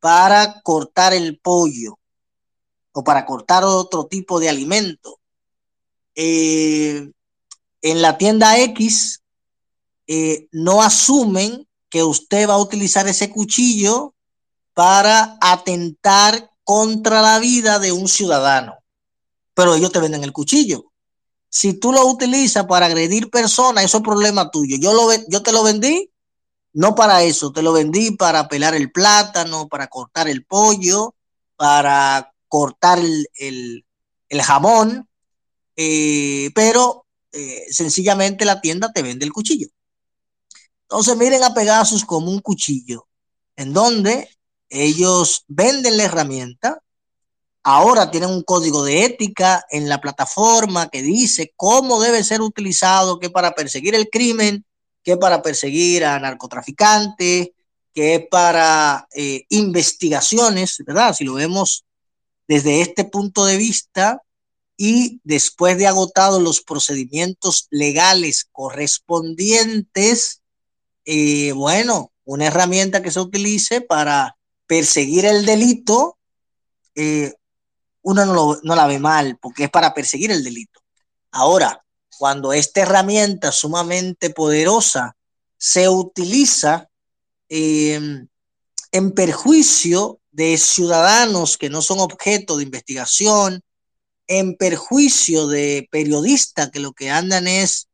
[0.00, 1.98] para cortar el pollo
[2.92, 5.18] o para cortar otro tipo de alimento.
[6.14, 7.10] Eh,
[7.82, 9.22] en la tienda X
[10.06, 14.14] eh, no asumen que usted va a utilizar ese cuchillo
[14.74, 18.76] para atentar contra la vida de un ciudadano,
[19.54, 20.92] pero ellos te venden el cuchillo.
[21.48, 24.76] Si tú lo utilizas para agredir personas, eso es problema tuyo.
[24.78, 26.10] Yo, lo, yo te lo vendí,
[26.72, 31.14] no para eso, te lo vendí para pelar el plátano, para cortar el pollo,
[31.56, 33.84] para cortar el,
[34.42, 35.08] jamón,
[35.76, 37.05] eh, pero
[37.38, 39.68] eh, sencillamente la tienda te vende el cuchillo.
[40.88, 43.06] Entonces miren a Pegasus como un cuchillo,
[43.56, 44.30] en donde
[44.70, 46.82] ellos venden la herramienta,
[47.62, 53.18] ahora tienen un código de ética en la plataforma que dice cómo debe ser utilizado,
[53.18, 54.64] que para perseguir el crimen,
[55.02, 57.50] que para perseguir a narcotraficantes,
[57.92, 61.14] que para eh, investigaciones, ¿verdad?
[61.14, 61.84] Si lo vemos
[62.48, 64.22] desde este punto de vista
[64.76, 70.42] y después de agotados los procedimientos legales correspondientes,
[71.04, 74.36] eh, bueno, una herramienta que se utilice para
[74.66, 76.18] perseguir el delito,
[76.94, 77.32] eh,
[78.02, 80.80] uno no, la ve mal, porque es para perseguir el delito.
[81.30, 81.84] Ahora,
[82.18, 85.16] cuando esta herramienta sumamente poderosa
[85.56, 86.88] se utiliza
[87.48, 88.28] em,
[88.92, 93.62] en perjuicio de ciudadanos que no son objeto de investigación,
[94.26, 97.88] en perjuicio de periodistas que lo que andan es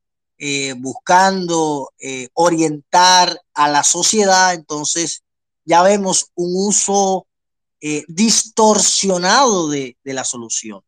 [0.44, 5.22] eh, buscando eh, orientar a la sociedad, entonces
[5.64, 7.28] ya vemos un uso
[7.80, 10.82] eh, distorsionado de, la solución.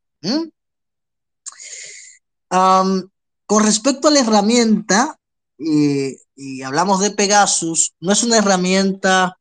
[2.48, 5.20] con respecto a la herramienta,
[5.57, 9.38] y hablamos de Pegasus, no es una herramienta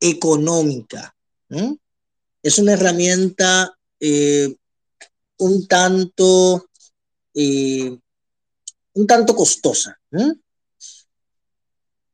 [0.00, 1.14] económica,
[2.42, 3.76] es una herramienta
[5.40, 6.66] un tanto
[8.94, 9.98] un tanto costosa.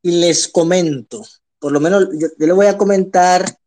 [0.01, 1.25] Y les comento,
[1.59, 3.57] por lo menos yo, le voy a comentar,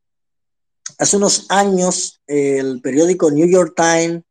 [0.98, 4.22] hace unos años el periódico New York Times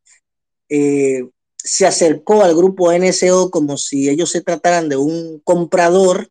[0.70, 6.30] eh, se acercó al grupo NSO como si ellos se trataran de un comprador,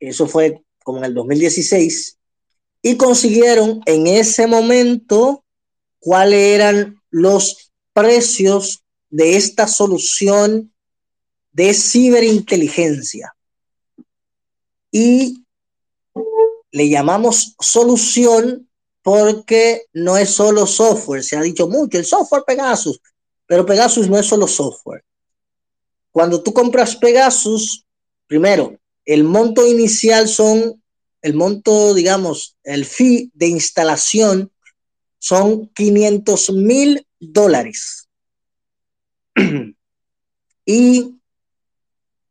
[0.00, 2.18] eso fue como en el 2016,
[2.82, 5.44] y consiguieron en ese momento
[6.00, 7.67] cuáles eran los
[7.98, 10.72] precios de esta solución
[11.50, 13.34] de ciberinteligencia.
[14.92, 15.44] Y
[16.70, 18.68] le llamamos solución
[19.02, 23.00] porque no es solo software, se ha dicho mucho, el software Pegasus,
[23.46, 25.02] pero Pegasus no es solo software.
[26.12, 27.84] Cuando tú compras Pegasus,
[28.28, 30.80] primero, el monto inicial son,
[31.20, 34.52] el monto, digamos, el fee de instalación
[35.18, 38.08] son 500 mil dólares.
[40.66, 41.14] y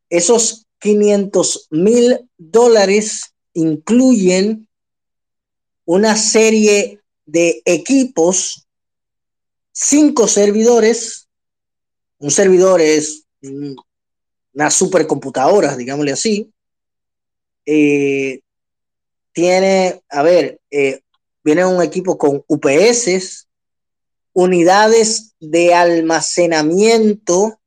[0.10, 4.68] esos 500 mil dólares incluyen
[5.86, 8.68] una serie de equipos,
[9.72, 11.28] cinco servidores.
[12.20, 16.52] Un servidor es una supercomputadora, digámosle así.
[17.66, 18.42] Eh,
[19.32, 21.02] tiene, a ver, eh,
[21.44, 23.47] viene un equipo con UPS,
[24.38, 27.60] unidades de almacenamiento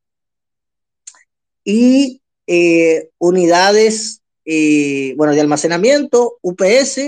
[1.65, 6.99] y eh, unidades, eh, bueno, de almacenamiento, UPS,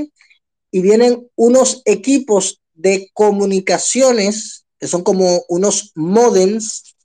[0.72, 6.96] y vienen unos equipos de comunicaciones, que son como unos modems,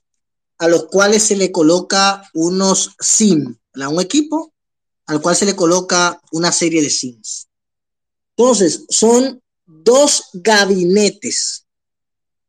[0.58, 4.52] a los cuales se le coloca unos SIM, un equipo
[5.06, 7.46] al cual se le coloca una serie de SIMs.
[8.36, 11.67] Entonces, son dos gabinetes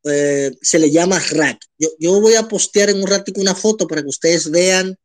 [0.04, 1.64] eh, se le llama rack.
[1.98, 4.96] Yo, voy a postear en un ratito una foto para que ustedes vean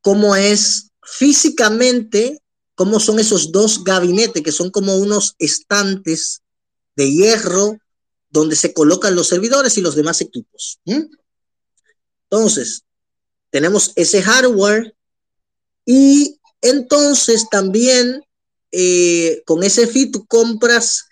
[0.00, 2.40] cómo es físicamente,
[2.74, 6.42] cómo son esos dos gabinetes, que son como unos estantes
[6.96, 7.78] de hierro
[8.30, 10.80] donde se colocan los servidores y los demás equipos.
[12.30, 12.82] Entonces,
[13.50, 14.94] tenemos ese hardware
[15.84, 18.22] y entonces también
[18.72, 21.04] eh, con ese fee tú compras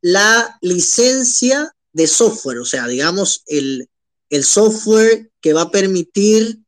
[0.00, 3.88] la licencia de software, o sea, digamos, el,
[4.42, 6.58] software que va a permitir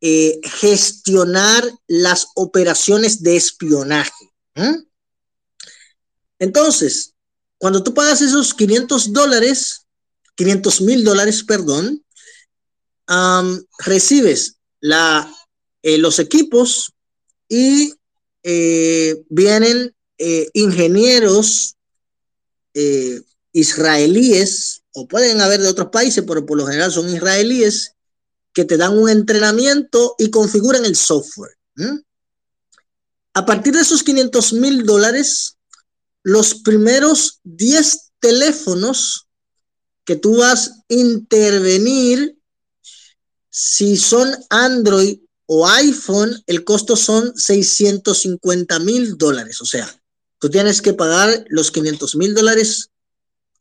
[0.00, 4.32] eh, gestionar las operaciones de espionaje.
[6.38, 7.12] Entonces,
[7.58, 9.86] cuando tú pagas esos 500 dólares,
[10.34, 12.02] 500 mil dólares, perdón,
[13.80, 15.30] recibes la,
[15.82, 16.94] eh, los equipos
[17.48, 17.92] y
[18.42, 19.94] eh, vienen
[20.54, 21.76] ingenieros
[23.52, 27.94] israelíes, o pueden haber de otros países, pero por lo general son israelíes,
[28.52, 31.56] que te dan un entrenamiento y configuran el software.
[33.34, 35.56] A partir de esos 500 mil dólares,
[36.22, 39.28] los primeros 10 teléfonos
[40.04, 42.36] que tú vas a intervenir,
[43.48, 49.60] si son Android o iPhone, el costo son 650 mil dólares.
[49.60, 49.88] O sea,
[50.38, 52.90] tú tienes que pagar los 500 mil dólares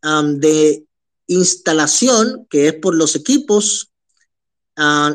[0.02, 0.86] de
[1.28, 3.92] instalación, que es por los equipos,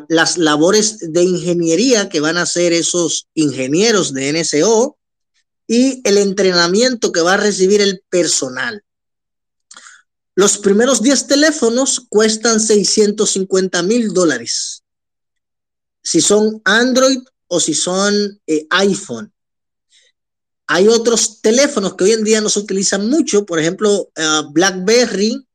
[0.09, 4.97] las labores de ingeniería que van a hacer esos ingenieros de NSO
[5.67, 8.83] y el entrenamiento que va a recibir el personal.
[10.35, 14.83] Los primeros 10 teléfonos cuestan 650 mil dólares.
[16.03, 19.32] Si son Android o si son eh, iPhone.
[20.75, 25.47] Hay otros teléfonos que hoy en día no se utilizan mucho, por ejemplo, eh, BlackBerry,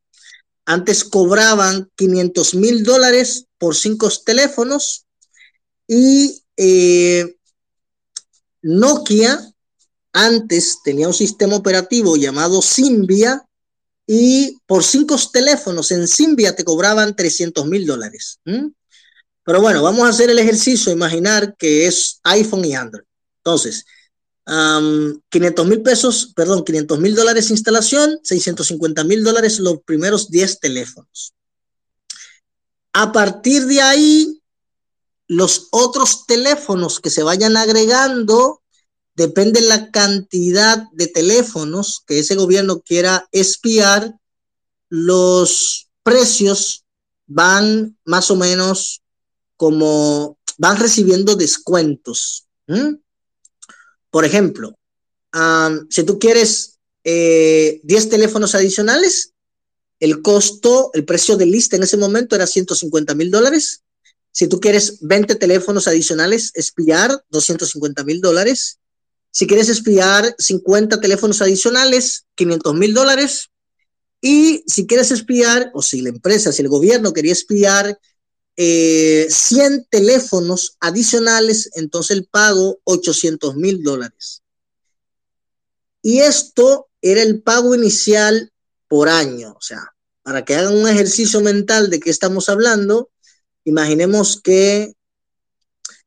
[0.63, 5.07] antes cobraban 500 mil dólares por cinco teléfonos
[5.87, 7.35] y eh,
[8.61, 9.39] Nokia
[10.13, 13.41] antes tenía un sistema operativo llamado Symbian
[14.05, 18.39] y por cinco teléfonos en Symbian te cobraban 300 mil dólares.
[18.43, 23.05] Pero bueno, vamos a hacer el ejercicio, imaginar que es iPhone y Android.
[23.37, 23.83] Entonces,
[24.47, 31.33] 500 mil pesos, perdón, 500 mil dólares instalación, 650 mil dólares los primeros 10 teléfonos.
[32.93, 34.41] A partir de ahí,
[35.27, 38.61] los otros teléfonos que se vayan agregando,
[39.15, 44.15] depende la cantidad de teléfonos que ese gobierno quiera espiar,
[44.89, 46.85] los precios
[47.25, 49.01] van más o menos
[49.57, 52.47] como van recibiendo descuentos.
[54.17, 54.75] Por ejemplo,
[55.91, 57.13] si tú quieres 10
[57.83, 59.33] eh, teléfonos adicionales,
[59.99, 63.83] el costo, el precio de lista en ese momento era 150 mil dólares.
[64.31, 68.79] Si tú quieres 20 teléfonos adicionales, espiar 250 mil dólares.
[69.29, 73.51] Si quieres espiar 50 teléfonos adicionales, 500 mil dólares.
[74.19, 77.99] Y si quieres espiar, o si la empresa, si el gobierno quería espiar
[78.57, 84.41] 100 eh, teléfonos adicionales, entonces el pago 800 mil dólares.
[86.01, 88.51] Y esto era el pago inicial
[88.87, 89.53] por año.
[89.53, 89.93] O sea,
[90.23, 93.11] para que hagan un ejercicio mental de qué estamos hablando,
[93.63, 94.95] imaginemos que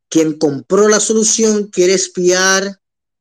[0.08, 2.80] quien compró la solución quiere espiar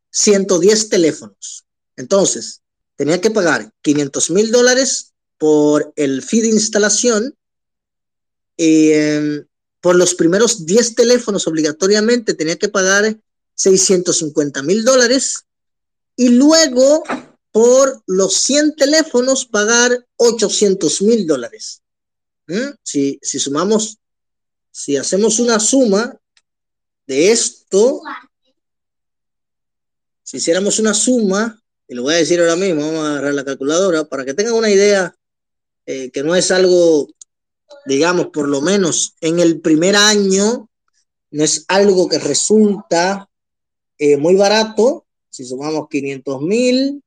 [0.09, 1.65] 110 teléfonos.
[1.95, 2.61] Entonces,
[2.95, 7.35] tenía que pagar 500 mil dólares por el fee de instalación
[8.61, 9.45] Em,
[9.79, 13.17] por los primeros 10 teléfonos obligatoriamente tenía que pagar
[13.55, 15.45] 650 mil dólares
[16.17, 17.01] y luego
[17.53, 21.83] por los 100 teléfonos pagar 800 mil dólares.
[22.47, 22.75] ¿Mm?
[22.83, 23.97] Si, si sumamos,
[24.69, 26.19] si hacemos una suma
[27.07, 28.01] de esto,
[30.21, 33.45] si hiciéramos una suma, y lo voy a decir ahora mismo, vamos a agarrar la
[33.45, 35.15] calculadora para que tengan una idea
[35.85, 37.07] eh, que no es algo
[37.89, 40.69] digamos, por lo menos en el primer año,
[41.31, 43.29] no es algo que resulta
[43.97, 47.03] eh, muy barato, si sumamos 500 mil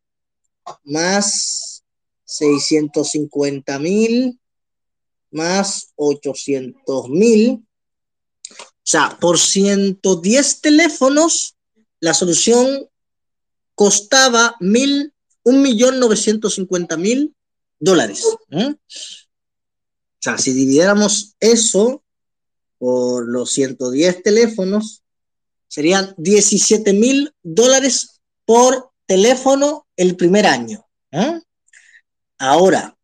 [0.85, 1.83] más
[2.25, 4.39] 650 mil
[5.33, 7.65] más 800 mil.
[8.51, 11.57] O sea, por 110 teléfonos,
[12.01, 12.89] la solución
[13.75, 17.35] costaba mil, un millón novecientos cincuenta mil
[17.79, 18.27] dólares.
[18.51, 18.75] ¿eh?
[20.23, 22.01] O sea, si dividiéramos eso
[22.79, 25.03] por los 110 teléfonos,
[25.67, 30.87] serían 17 mil dólares por teléfono el primer año.
[31.11, 31.41] ¿eh?
[32.39, 32.97] Ahora,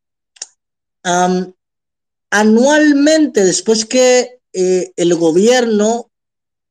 [2.30, 6.12] anualmente, después que eh, el gobierno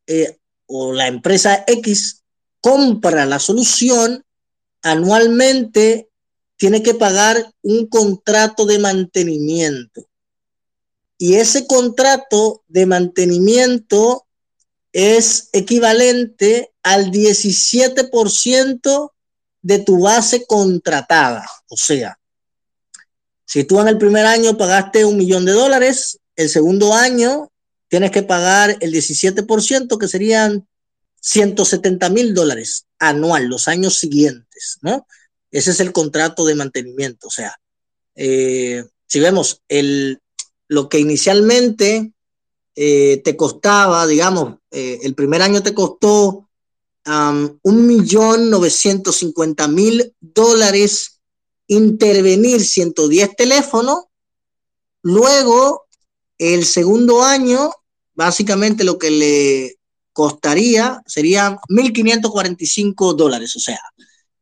[0.06, 2.24] eh, o la empresa X
[2.62, 4.24] compra la solución,
[4.82, 6.08] anualmente
[6.56, 10.08] tiene que pagar un contrato de mantenimiento.
[11.18, 14.28] Y ese contrato de mantenimiento
[14.92, 19.12] es equivalente al 17%
[19.62, 21.46] de tu base contratada.
[21.68, 22.20] O sea,
[23.46, 27.52] si tú en el primer año pagaste un millón de dólares, el segundo año
[27.88, 30.68] tienes que pagar el 17%, que serían
[31.22, 35.08] 170 mil dólares anual, los años siguientes, ¿no?
[35.52, 37.28] Ese es el contrato de mantenimiento.
[37.28, 37.60] O sea,
[38.16, 40.22] eh, si vemos el,
[40.68, 42.14] lo que inicialmente
[42.76, 46.44] eh, te costaba, digamos, eh, el primer año te costó
[47.64, 51.22] un millón novecientos cincuenta mil dólares
[51.68, 54.06] intervenir 110 teléfonos,
[55.04, 55.86] luego
[56.38, 57.72] el segundo año,
[58.14, 59.78] básicamente lo que le
[60.14, 63.80] costaría serían 1.545 dólares, o sea,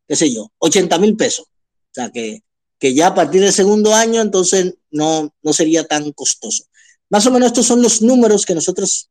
[0.06, 1.46] qué sé yo, 80 mil pesos.
[1.46, 2.42] O sea, que,
[2.78, 6.64] que ya a partir del segundo año entonces no, no sería tan costoso.
[7.08, 9.10] Más o menos estos son los números que nosotros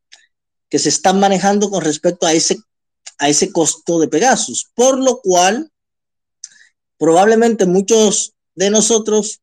[0.70, 2.57] que se están manejando con respecto a ese,
[3.18, 5.72] a ese costo de Pegasus, por lo cual
[6.97, 9.41] probablemente muchos de nosotros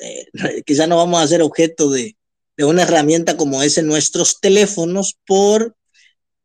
[0.00, 0.26] eh,
[0.66, 2.16] quizá no vamos a ser objeto de,
[2.58, 5.74] una herramienta como es en nuestros teléfonos por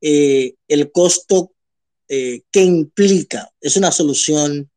[0.02, 1.52] eh, el costo
[2.08, 3.52] eh, que implica.
[3.62, 4.72] Es una solución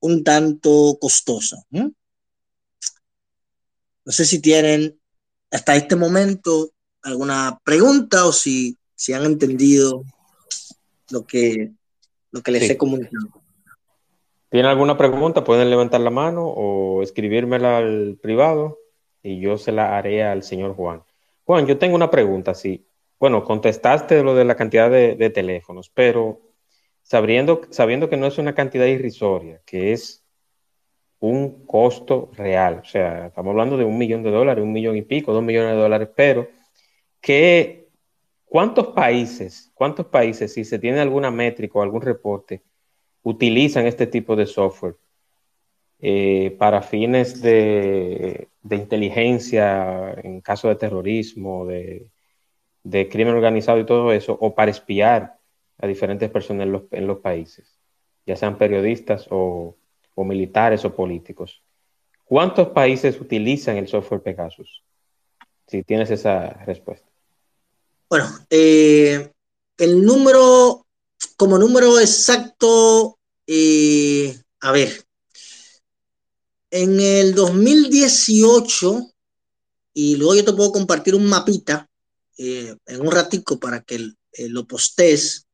[0.00, 1.56] un tanto costosa.
[1.70, 1.92] No
[4.06, 4.98] sé si tienen
[5.50, 6.70] hasta este momento
[7.02, 10.04] alguna pregunta o si, si han entendido
[11.10, 11.72] lo que,
[12.30, 13.28] lo que les he comunicado.
[14.50, 15.44] ¿Tienen alguna pregunta?
[15.44, 18.78] Pueden levantar la mano o escribírmela al privado
[19.22, 21.02] y yo se la haré al señor Juan.
[21.44, 22.86] Juan, yo tengo una pregunta, sí.
[23.18, 26.40] Bueno, contestaste lo de la cantidad de, teléfonos, pero
[27.08, 30.24] sabiendo, sabiendo que no es una cantidad irrisoria, que es
[31.20, 35.02] un costo real, o sea, estamos hablando de un millón de dólares, un millón y
[35.02, 36.48] pico, dos millones de dólares, pero
[38.44, 42.62] ¿cuántos países, cuántos países, si se tiene alguna métrica o algún reporte,
[43.22, 44.96] utilizan este tipo de software
[46.00, 52.10] eh, para fines de, inteligencia en caso de terrorismo, de,
[53.10, 55.37] crimen organizado y todo eso, o para espiar
[55.78, 57.78] a diferentes personas en los, países,
[58.26, 59.76] ya sean periodistas o,
[60.16, 61.62] militares o políticos.
[62.24, 64.82] ¿Cuántos países utilizan el software Pegasus?
[65.66, 67.08] Si tienes esa respuesta.
[68.10, 69.30] Bueno, eh,
[69.76, 70.84] el número,
[71.36, 75.04] como número exacto, eh, a ver,
[76.70, 79.12] en el 2018,
[79.94, 81.88] y luego yo te puedo compartir un mapita
[82.36, 84.12] eh, en un ratico para que
[84.48, 85.47] lo postes.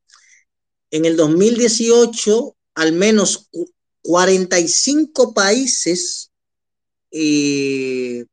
[0.95, 3.49] En el 2018, al menos
[4.01, 6.31] 45 países,
[7.11, 8.25] en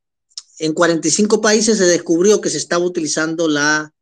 [0.73, 3.93] 45 países se descubrió que se estaba utilizando la,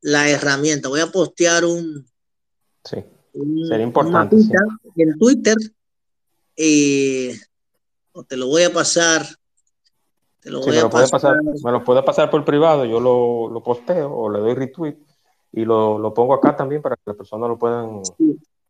[0.00, 0.88] la herramienta.
[0.88, 2.04] Voy a postear un,
[2.82, 2.96] sí
[3.68, 4.34] Sería importante.
[4.96, 5.56] En Twitter,
[6.56, 7.38] eh,
[8.26, 9.24] te lo voy a pasar.
[10.40, 11.36] Te lo voy a pasar.
[11.44, 15.09] me lo puede pasar por privado, yo lo, lo posteo o le doy retweet
[15.52, 18.02] y lo, lo, pongo acá también para que las personas lo puedan.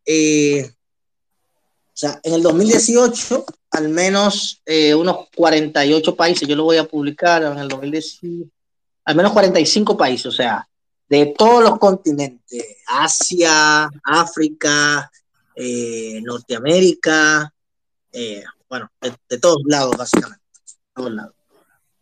[0.04, 6.78] Eh, o sea, en el 2018, al menos eh, unos 48 países, yo lo voy
[6.78, 8.46] a publicar en el 2018,
[9.04, 10.66] al menos 45 países, o sea,
[11.08, 15.10] de todos los continentes, Asia, África,
[15.54, 17.52] eh, Norteamérica,
[18.12, 20.44] eh, bueno, de, todos lados, básicamente.
[20.94, 21.34] Todos lados.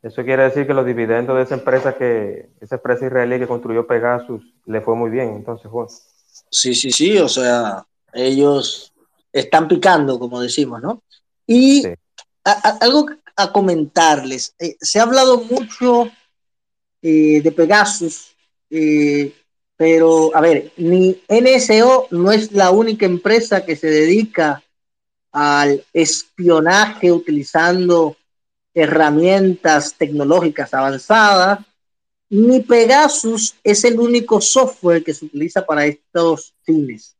[0.02, 3.86] Eso quiere decir que los dividendos de esa empresa que, esa empresa israelí que construyó
[3.86, 5.88] Pegasus, le fue muy bien, entonces, Juan.
[6.50, 8.92] Sí, sí, sí, o sea, ellos
[9.32, 11.02] están picando, como decimos, ¿no?
[11.46, 11.84] Y
[12.80, 16.10] algo a comentarles, eh, se ha hablado mucho
[17.00, 18.36] de Pegasus
[18.70, 19.34] eh,
[19.76, 24.62] pero a ver, ni NSO no es la única empresa que se dedica
[25.30, 28.16] al espionaje utilizando
[28.78, 31.60] herramientas tecnológicas avanzadas,
[32.30, 37.16] ni Pegasus es el único software que se utiliza para estos fines.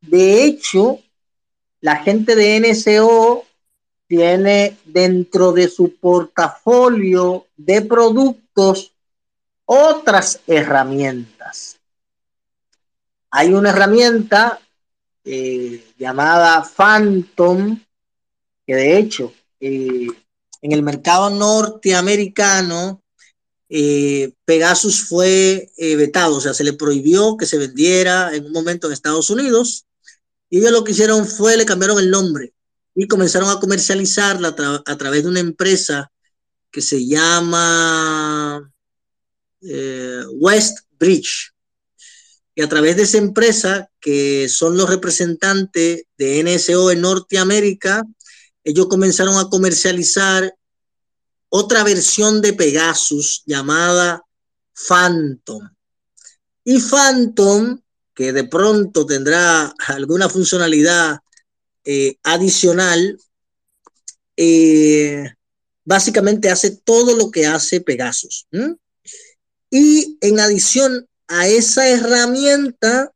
[0.00, 0.98] De hecho,
[1.80, 3.44] la gente de NSO
[4.06, 8.92] tiene dentro de su portafolio de productos
[9.66, 11.78] otras herramientas.
[13.30, 14.58] Hay una herramienta
[15.24, 17.78] eh, llamada Phantom,
[18.66, 20.08] que de hecho eh,
[20.62, 23.02] en el mercado norteamericano
[23.68, 28.86] eh, Pegasus fue vetado, o sea, se le prohibió que se vendiera en un momento
[28.86, 29.86] en Estados Unidos
[30.48, 32.52] y ellos lo que hicieron fue le cambiaron el nombre
[32.94, 36.10] y comenzaron a comercializarla a, través de una empresa
[36.70, 38.70] que se llama
[40.32, 41.52] West Bridge.
[42.54, 48.02] Y a través de esa empresa, que son los representantes de NSO en Norteamérica,
[48.64, 50.54] ellos comenzaron a comercializar
[51.48, 54.22] otra versión de Pegasus llamada
[54.88, 55.68] Phantom.
[56.64, 57.80] Y Phantom,
[58.14, 61.18] que de pronto tendrá alguna funcionalidad
[61.84, 63.18] eh, adicional,
[64.36, 65.24] eh,
[65.84, 68.46] básicamente hace todo lo que hace Pegasus.
[69.70, 73.12] Y en adición a esa herramienta,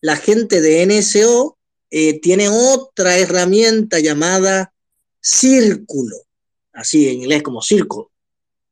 [0.00, 1.56] la gente de NSO
[1.90, 4.73] eh, tiene otra herramienta llamada
[5.24, 6.16] círculo,
[6.74, 8.10] así en inglés como círculo,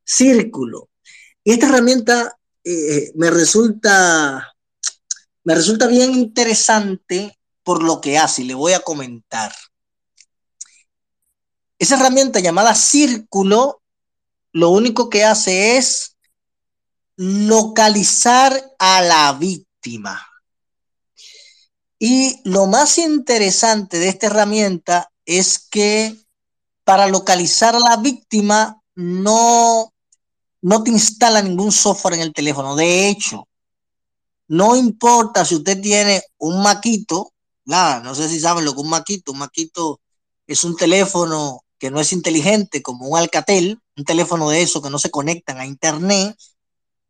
[0.05, 0.91] círculo.
[1.43, 4.55] Y esta herramienta eh, me resulta
[5.45, 9.53] me resulta bien interesante por lo que hace y le voy a comentar.
[11.79, 13.83] Esa herramienta llamada círculo,
[14.53, 16.17] lo único que hace es
[17.17, 20.29] localizar a la víctima.
[21.99, 26.17] Y lo más interesante de esta herramienta es que
[26.85, 29.93] para localizar a la víctima no,
[30.61, 32.77] no te instala ningún software en el teléfono.
[32.77, 33.49] De hecho,
[34.49, 37.33] no importa si usted tiene un maquito,
[37.65, 40.01] nada, no sé si saben lo que es un maquito, un maquito
[40.47, 44.91] es un teléfono que no es inteligente como un Alcatel, un teléfono de eso que
[44.91, 46.37] no se conectan a internet,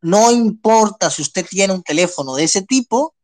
[0.01, 3.15] no importa si usted tiene un teléfono de ese tipo,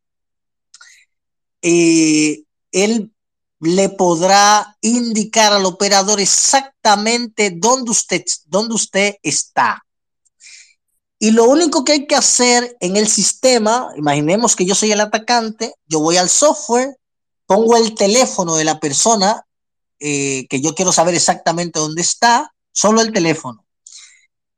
[1.63, 2.43] eh,
[2.73, 3.13] él
[3.61, 9.85] le podrá indicar al operador exactamente dónde usted, dónde usted está.
[11.19, 15.01] Y lo único que hay que hacer en el sistema, imaginemos que yo soy el
[15.01, 16.97] atacante, yo voy al software,
[17.47, 19.45] pongo el teléfono de la persona
[19.99, 23.67] eh, que yo quiero saber exactamente dónde está, solo el teléfono.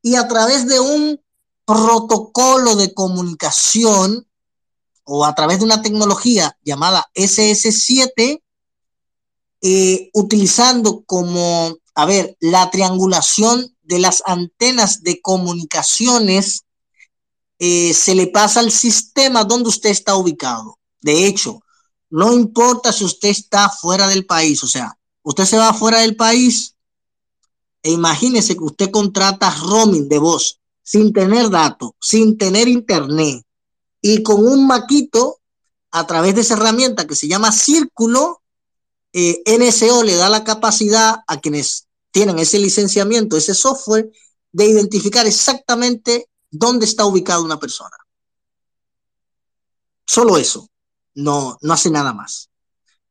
[0.02, 1.20] Y a través de un
[1.64, 4.28] protocolo de comunicación
[5.04, 8.42] o a través de una tecnología llamada SS7,
[9.62, 16.64] eh, utilizando como, a ver, la triangulación de las antenas de comunicaciones,
[17.58, 20.78] eh, se le pasa al sistema donde usted está ubicado.
[21.02, 21.60] De hecho,
[22.08, 26.16] no importa si usted está fuera del país, o sea, usted se va fuera del
[26.16, 26.74] país
[27.82, 33.44] e imagínese que usted contrata roaming de voz sin tener datos, sin tener internet
[34.02, 35.38] y con un maquito
[35.90, 38.42] a través de esa herramienta que se llama Círculo,
[39.12, 44.10] eh, NSO le da la capacidad a quienes tienen ese licenciamiento, ese software,
[44.52, 47.96] de identificar exactamente dónde está ubicada una persona.
[50.06, 50.68] Solo eso,
[51.14, 52.50] no, no hace nada más.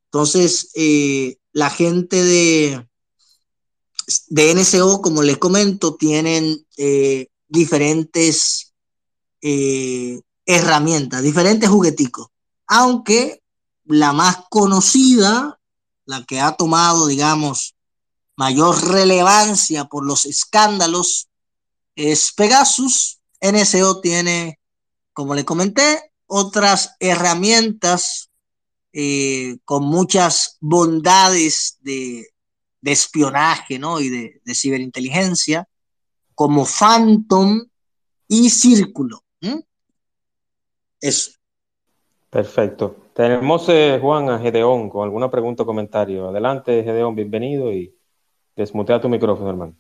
[0.06, 2.88] Entonces, eh, la gente de,
[4.28, 8.74] de NSO, como les comento, tienen eh, diferentes
[10.46, 12.28] herramientas, diferentes jugueticos.
[12.68, 13.42] Aunque
[13.86, 15.59] la más conocida,
[16.10, 17.76] la que ha tomado, digamos,
[18.36, 21.30] mayor relevancia por los escándalos,
[21.96, 23.20] es Pegasus.
[23.40, 24.60] NSO tiene,
[25.14, 28.32] como le comenté, otras herramientas
[28.92, 32.26] eh, con muchas bondades de,
[32.82, 34.00] espionaje ¿no?
[34.00, 35.70] y de, de ciberinteligencia
[36.34, 37.68] como Phantom
[38.28, 39.24] y Círculo.
[41.00, 41.32] Eso.
[42.32, 43.09] Perfecto.
[43.20, 46.30] Tenemos, eh, Juan, a Gedeón con alguna pregunta o comentario.
[46.30, 47.94] Adelante, Gedeón, bienvenido y
[48.56, 49.76] desmutea tu micrófono, hermano.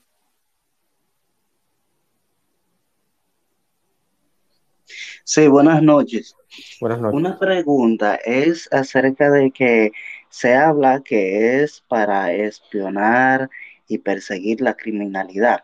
[5.24, 6.36] Sí, buenas noches.
[6.82, 7.18] Buenas noches.
[7.18, 9.94] Una pregunta es acerca de que
[10.28, 13.50] se habla que es para espionar
[13.88, 15.64] y perseguir la criminalidad.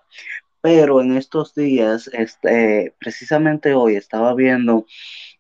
[0.62, 4.86] Pero en estos días, este, precisamente hoy, estaba viendo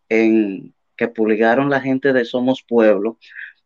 [0.09, 3.17] en, que publicaron la gente de Somos Pueblo,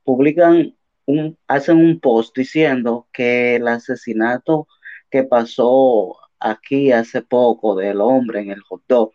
[0.03, 0.75] publican
[1.05, 4.67] un, hacen un post diciendo que el asesinato
[5.09, 9.11] que pasó aquí hace poco del hombre en el hot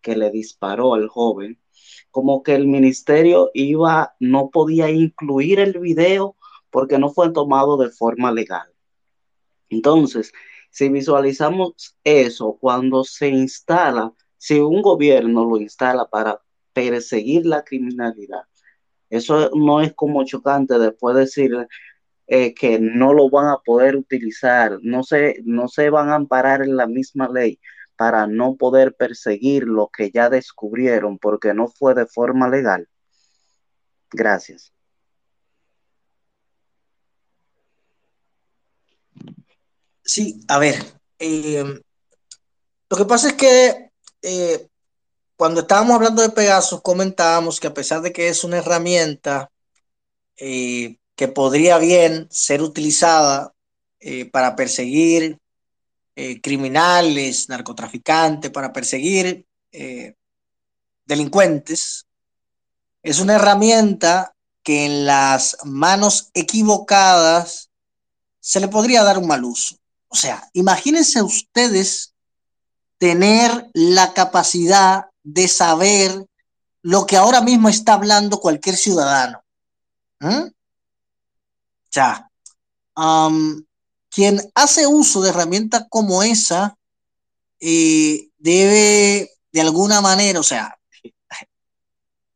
[0.00, 1.58] que le disparó al joven,
[2.10, 6.36] como que el ministerio iba, no podía incluir el video
[6.70, 8.68] porque no fue tomado de forma legal.
[9.68, 10.32] Entonces,
[10.70, 16.40] si visualizamos eso, cuando se instala, si un gobierno lo instala para
[16.74, 18.42] perseguir la criminalidad,
[19.10, 21.52] eso no es como chocante después decir
[22.26, 26.62] eh, que no lo van a poder utilizar, no se, no se van a amparar
[26.62, 27.60] en la misma ley
[27.96, 32.88] para no poder perseguir lo que ya descubrieron porque no fue de forma legal.
[34.10, 34.72] Gracias.
[40.02, 40.76] Sí, a ver,
[41.18, 41.64] eh,
[42.90, 43.90] lo que pasa es que
[44.22, 44.68] eh,
[45.44, 49.50] cuando estábamos hablando de Pegasus comentábamos que a pesar de que es una herramienta
[50.38, 53.52] eh, que podría bien ser utilizada
[54.32, 55.38] para perseguir
[56.42, 59.44] criminales, narcotraficantes, para perseguir
[61.04, 62.06] delincuentes,
[63.02, 67.68] es una herramienta que en las manos equivocadas
[68.40, 69.76] se le podría dar un mal uso.
[70.08, 72.14] O sea, imagínense ustedes
[72.96, 76.26] tener la capacidad de saber
[76.82, 79.42] lo que ahora mismo está hablando cualquier ciudadano.
[80.20, 80.50] ¿Mm?
[81.90, 82.30] Sea,
[84.10, 86.76] quien hace uso de herramientas como esa
[87.58, 90.78] eh, debe de alguna manera, o sea,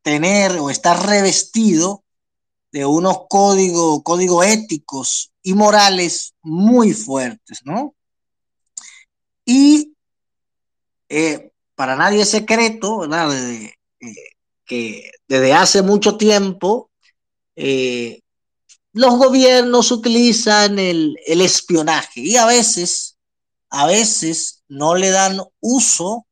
[0.02, 2.04] tener o estar revestido
[2.72, 7.94] de unos códigos, códigos éticos y morales muy fuertes, ¿no?
[9.44, 9.94] Y
[11.08, 11.47] eh,
[11.78, 13.32] para nadie es secreto, ¿verdad?
[13.32, 13.72] Eh,
[14.64, 16.90] que desde hace mucho tiempo
[17.54, 18.20] eh,
[18.92, 23.16] los gobiernos utilizan el, el, espionaje y a veces,
[23.70, 26.26] a veces no le dan uso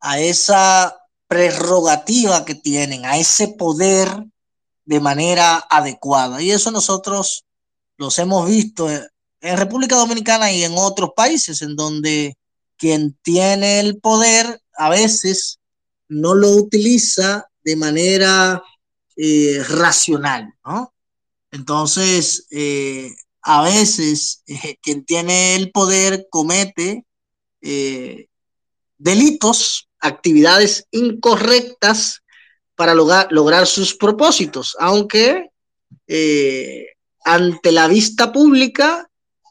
[0.00, 0.96] a esa
[1.28, 4.08] prerrogativa que tienen, a ese poder
[4.84, 6.42] de manera adecuada.
[6.42, 7.44] Y eso nosotros
[7.98, 12.36] los hemos visto en República Dominicana y en otros países en donde
[12.78, 15.58] quien tiene el poder a veces
[16.08, 18.62] no lo utiliza de manera
[19.16, 20.94] eh, racional, ¿no?
[21.50, 23.10] Entonces, eh,
[23.42, 27.04] a veces eh, quien tiene el poder comete
[28.98, 32.22] delitos, actividades incorrectas
[32.76, 35.50] para lograr, lograr sus propósitos, aunque
[37.24, 39.07] ante la vista pública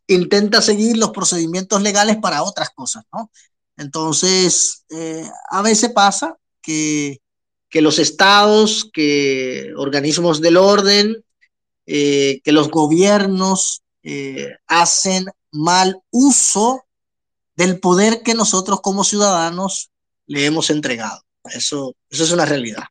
[0.08, 3.32] intenta seguir los procedimientos legales para otras cosas, ¿no?
[3.78, 7.22] Entonces, eh, a veces pasa que,
[7.70, 11.24] que, los estados, que organismos del orden,
[11.86, 16.86] eh, que los gobiernos eh, hacen mal uso
[17.56, 19.92] del poder que nosotros como ciudadanos
[20.26, 21.22] le hemos entregado.
[21.44, 22.84] Eso, eso es una realidad.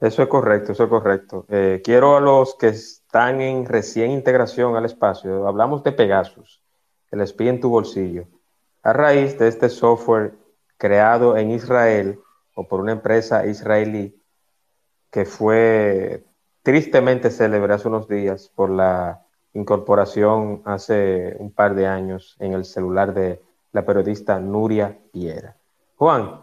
[0.00, 1.44] Eso es correcto, eso es correcto.
[1.50, 6.62] Eh, quiero a los que están en recién integración al espacio, hablamos de Pegasus,
[7.10, 8.24] el espía en tu bolsillo.
[8.82, 10.32] A raíz de este software
[10.78, 12.18] creado en Israel
[12.54, 14.18] o por una empresa israelí
[15.10, 16.24] que fue
[16.62, 22.64] tristemente célebre hace unos días por la incorporación hace un par de años en el
[22.64, 23.42] celular de
[23.72, 25.56] la periodista Nuria Piera.
[25.96, 26.40] Juan,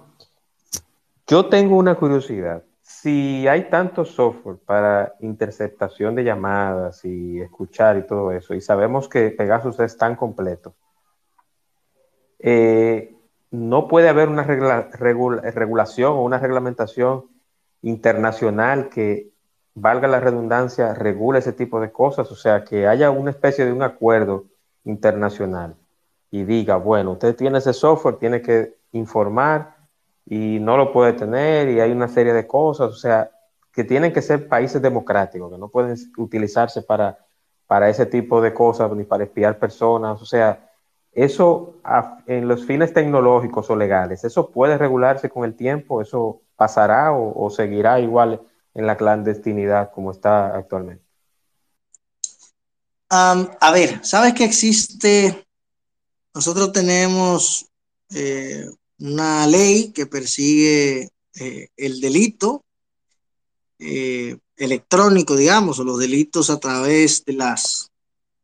[1.25, 2.63] yo tengo una curiosidad
[3.07, 9.07] si hay tanto software para interceptación de llamadas y escuchar y todo eso, y sabemos
[9.07, 10.75] que Pegasus es tan completo,
[12.39, 13.15] eh,
[13.49, 17.27] no puede haber una regulación o una reglamentación
[17.81, 19.31] internacional que,
[19.73, 23.71] valga la redundancia, regule ese tipo de cosas, o sea, que haya una especie de
[23.71, 24.47] un acuerdo
[24.83, 25.75] internacional
[26.29, 29.76] y diga, bueno, usted tiene ese software, tiene que informar
[30.30, 33.32] y no lo puede tener y hay una serie de cosas, o sea,
[33.71, 37.17] que tienen que ser países democráticos, que no pueden utilizarse para,
[37.65, 40.69] para ese tipo de cosas ni para espiar personas, o sea,
[41.13, 41.75] eso
[42.28, 46.01] en los fines tecnológicos o legales, ¿eso puede regularse con el tiempo?
[46.01, 48.41] ¿Eso pasará o, seguirá igual
[48.73, 51.03] en la clandestinidad como está actualmente?
[53.09, 55.47] a ver, ¿sabes que existe?
[56.36, 57.71] Nosotros tenemos
[58.13, 58.65] eh,
[58.99, 62.65] una ley que persigue eh, el delito
[63.79, 67.91] eh, electrónico, digamos, o los delitos a través de las,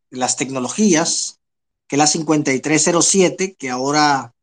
[0.10, 1.40] las tecnologías,
[1.88, 4.34] que es la 5307, que ahora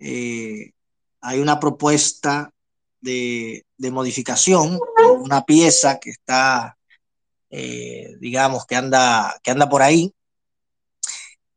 [0.00, 0.72] eh,
[1.20, 2.52] hay una propuesta
[3.00, 4.78] de, modificación,
[5.20, 6.76] una pieza que está,
[8.20, 10.12] digamos, que anda, que anda por ahí.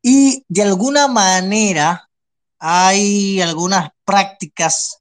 [0.00, 2.08] Y de alguna manera
[2.64, 4.98] hay algunas prácticas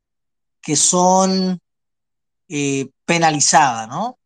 [0.59, 1.62] que son
[2.49, 4.18] eh, penalizadas, ¿no?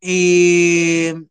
[0.00, 1.28] el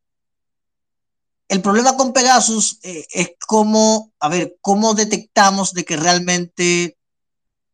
[1.62, 6.98] problema con Pegasus eh, es cómo, a ver, cómo detectamos de que realmente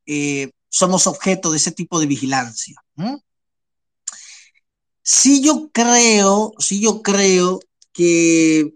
[0.08, 2.84] eh, somos objeto de ese tipo de vigilancia.
[5.04, 7.60] Si yo creo, si yo creo
[7.92, 8.74] que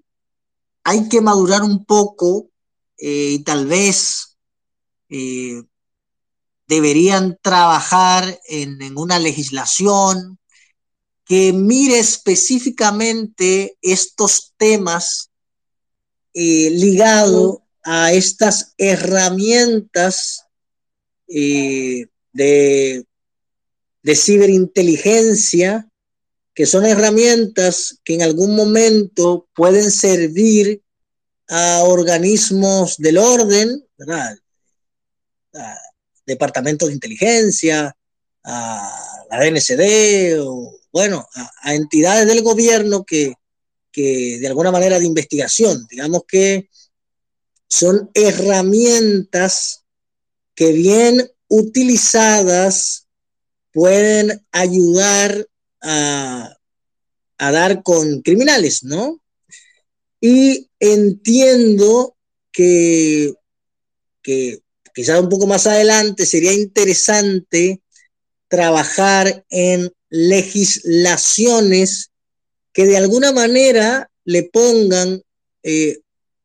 [0.84, 2.50] hay que madurar un poco
[2.98, 4.38] eh, y tal vez
[6.68, 10.38] deberían trabajar en, una legislación
[11.26, 15.32] que mire específicamente estos temas
[16.34, 20.46] eh, ligados a estas herramientas
[21.28, 23.06] eh, de,
[24.04, 25.90] de ciberinteligencia,
[26.54, 30.82] que son herramientas que en algún momento pueden servir
[31.50, 34.38] a organismos del orden, ¿verdad?
[35.54, 35.78] A
[36.26, 37.96] departamentos de inteligencia,
[38.44, 41.28] a la DNCD o bueno,
[41.62, 43.34] a, entidades del gobierno que,
[43.92, 46.70] que de alguna manera de investigación, digamos que
[47.68, 49.84] son herramientas
[50.56, 53.08] que bien utilizadas
[53.72, 55.48] pueden ayudar
[55.82, 56.58] a,
[57.38, 59.22] a, dar con criminales, ¿no?
[60.30, 62.18] Y entiendo
[62.52, 63.34] que,
[64.22, 64.60] que
[64.94, 67.82] quizás un poco más adelante sería interesante
[68.50, 72.12] trabajar en legislaciones
[72.74, 75.24] que de alguna manera le pongan
[75.64, 76.00] eh,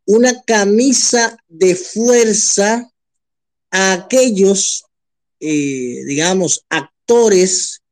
[0.07, 2.89] una camisa de fuerza
[3.72, 4.85] a aquellos,
[5.41, 7.83] eh, digamos, actores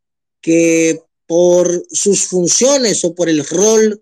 [0.41, 4.01] que por sus funciones o por el rol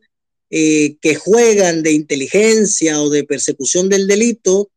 [0.51, 4.70] eh, que juegan de inteligencia o de persecución del delito,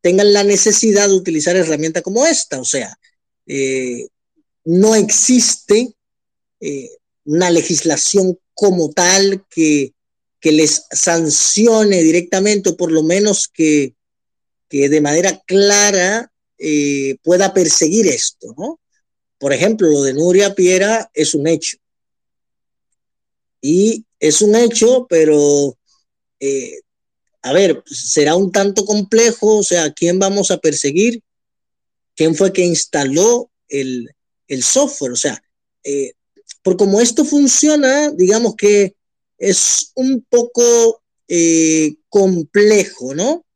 [0.00, 2.60] tengan la necesidad de utilizar herramientas como esta.
[2.60, 2.96] O sea,
[4.64, 5.94] no existe
[6.60, 6.90] eh,
[7.24, 9.94] una legislación como tal que,
[10.42, 13.94] les sancione directamente o por lo menos que,
[14.70, 18.80] de manera clara eh, pueda perseguir esto, ¿no?
[19.38, 21.76] Por ejemplo, lo de Nuria Piera es un hecho.
[23.60, 25.76] Y es un hecho, pero,
[26.40, 26.80] eh,
[27.42, 31.22] a ver, será un tanto complejo, o sea, ¿quién vamos a perseguir?
[32.14, 34.10] ¿Quién fue que instaló el,
[34.50, 35.12] el software.
[35.12, 35.42] O sea,
[35.82, 36.12] eh,
[36.62, 38.94] por como esto funciona, digamos que
[39.38, 43.46] es un poco eh, complejo, ¿no?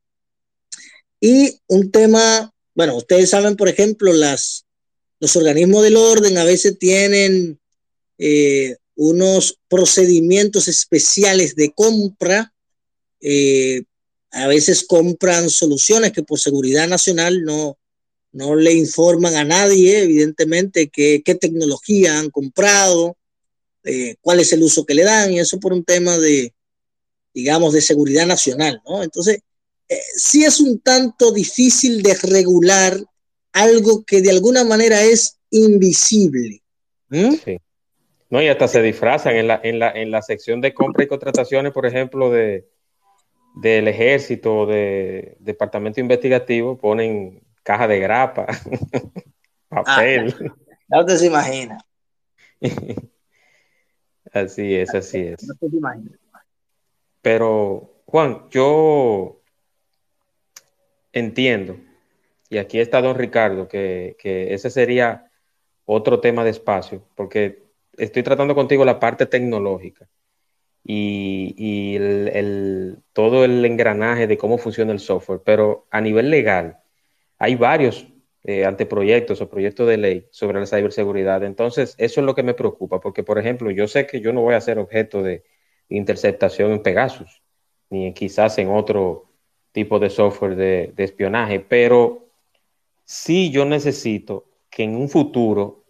[1.21, 4.65] Y un tema, bueno, ustedes saben, por ejemplo, las,
[5.21, 7.59] los organismos del orden a veces tienen
[8.19, 12.53] eh, unos procedimientos especiales de compra.
[14.31, 17.79] a veces compran soluciones que por seguridad nacional no,
[18.35, 23.17] no le informan a nadie, evidentemente, qué, tecnología han comprado,
[23.85, 26.53] eh, cuál es el uso que le dan, y eso por un tema de,
[27.33, 29.05] digamos, de seguridad nacional, ¿no?
[29.05, 29.39] Entonces,
[29.89, 33.01] eh, sí es un tanto difícil de regular
[33.53, 36.61] algo que de alguna manera es invisible.
[37.11, 37.59] Sí.
[38.35, 41.07] No, y hasta se disfrazan en la, en la, en la sección de compra y
[41.07, 42.69] contrataciones, por ejemplo, de,
[43.55, 48.47] del ejército o de departamento investigativo, ponen caja de grapa,
[49.69, 50.35] papel.
[50.91, 51.79] Ah, no te se imagina.
[54.33, 55.47] así es, así es.
[55.47, 56.19] No te imagina.
[57.23, 59.43] Pero, Juan, yo
[61.13, 61.77] entiendo,
[62.51, 65.31] y aquí está don Ricardo, que, ese sería
[65.85, 67.63] otro tema de espacio, porque
[67.99, 70.09] estoy tratando contigo la parte tecnológica
[70.85, 71.99] y,
[73.13, 76.79] todo el engranaje de cómo funciona el software, pero a nivel legal,
[77.39, 78.07] hay varios
[78.43, 81.43] eh, anteproyectos o proyectos de ley sobre la ciberseguridad.
[81.45, 84.43] Entonces, eso es lo que me preocupa, porque, por ejemplo, yo sé que yo no
[84.43, 85.45] voy a ser objeto de
[85.89, 87.43] interceptación en Pegasus,
[87.91, 89.31] ni quizás en otro
[89.73, 92.29] tipo de software de, espionaje, pero
[93.05, 95.84] sí yo necesito que en un futuro,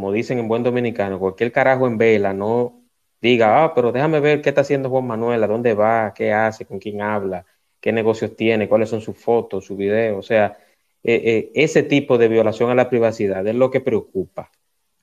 [0.00, 2.80] como dicen en buen dominicano, cualquier carajo en vela no
[3.20, 6.64] diga, ah, pero déjame ver qué está haciendo Juan Manuel, a dónde va, qué hace,
[6.64, 7.44] con quién habla,
[7.82, 10.56] qué negocios tiene, cuáles son sus fotos, su video, o sea,
[11.04, 14.50] eh, eh, ese tipo de violación a la privacidad es lo que preocupa.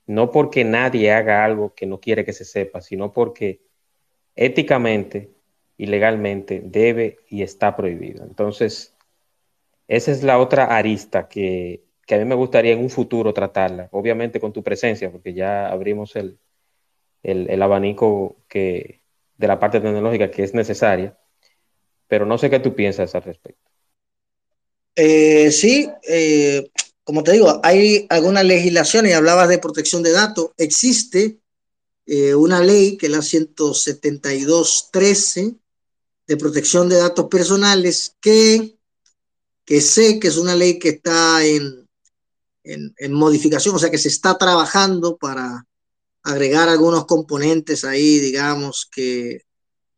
[0.06, 3.60] No porque nadie haga algo que no quiere que se sepa, sino porque
[4.34, 5.30] éticamente
[5.76, 8.24] ilegalmente debe y está prohibido.
[8.24, 8.96] Entonces,
[9.86, 11.84] esa es la otra arista que,
[12.14, 16.16] a mí me gustaría en un futuro tratarla, obviamente con tu presencia, porque ya abrimos
[16.16, 16.38] el,
[17.22, 19.02] el, abanico que,
[19.36, 21.18] de la parte tecnológica que es necesaria,
[22.06, 23.70] pero no sé qué tú piensas al respecto.
[24.96, 26.70] Eh, sí, eh,
[27.04, 30.50] como te digo, hay alguna legislación y hablabas de protección de datos.
[30.56, 31.38] Existe
[32.06, 35.56] eh, una ley que es la 172.13
[36.26, 38.76] de protección de datos personales que,
[39.64, 41.77] que sé que es una ley que está en,
[42.64, 45.66] en, modificación, o sea que se está trabajando para
[46.22, 49.42] agregar algunos componentes ahí, digamos, que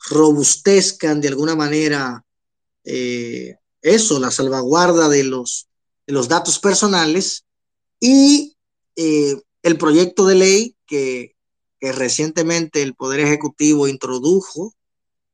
[0.09, 2.25] robustezcan de alguna manera
[2.85, 5.69] eh, eso, la salvaguarda de los,
[6.07, 7.45] de los datos personales
[7.99, 8.57] y
[8.97, 11.37] eh, el proyecto de ley que,
[11.79, 14.75] que recientemente el Poder Ejecutivo introdujo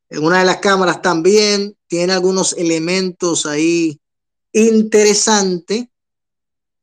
[0.09, 4.01] en una de las cámaras también tiene algunos elementos ahí
[4.53, 5.87] interesantes,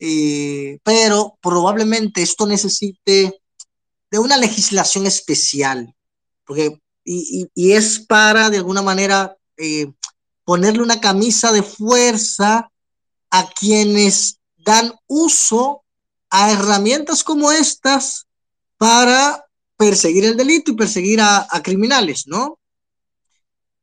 [0.05, 3.39] eh, pero probablemente esto necesite
[4.11, 5.95] de una legislación especial,
[6.45, 9.93] porque y, es para de alguna manera eh,
[10.43, 12.69] ponerle una camisa de fuerza
[13.29, 15.85] a quienes dan uso
[16.29, 18.27] a herramientas como estas
[18.77, 19.45] para
[19.77, 22.59] perseguir el delito y perseguir a, criminales, ¿no?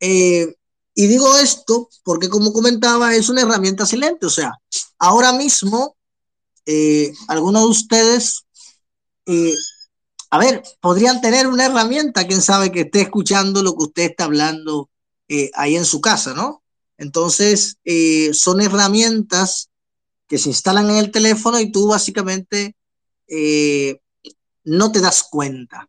[0.01, 0.55] Eh,
[0.95, 4.27] y digo esto porque, como comentaba, es una herramienta silente.
[4.27, 4.53] O sea,
[4.99, 5.97] ahora mismo,
[6.67, 8.45] eh, algunos de ustedes,
[9.27, 9.55] eh,
[10.31, 14.25] a ver, podrían tener una herramienta, quién sabe que esté escuchando lo que usted está
[14.25, 14.89] hablando
[15.55, 16.65] ahí en su casa, ¿no?
[16.99, 17.79] Entonces,
[18.33, 19.71] son herramientas
[20.27, 22.75] que se instalan en el teléfono y tú básicamente
[24.65, 25.89] no te das cuenta.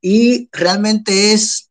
[0.00, 1.68] Y realmente es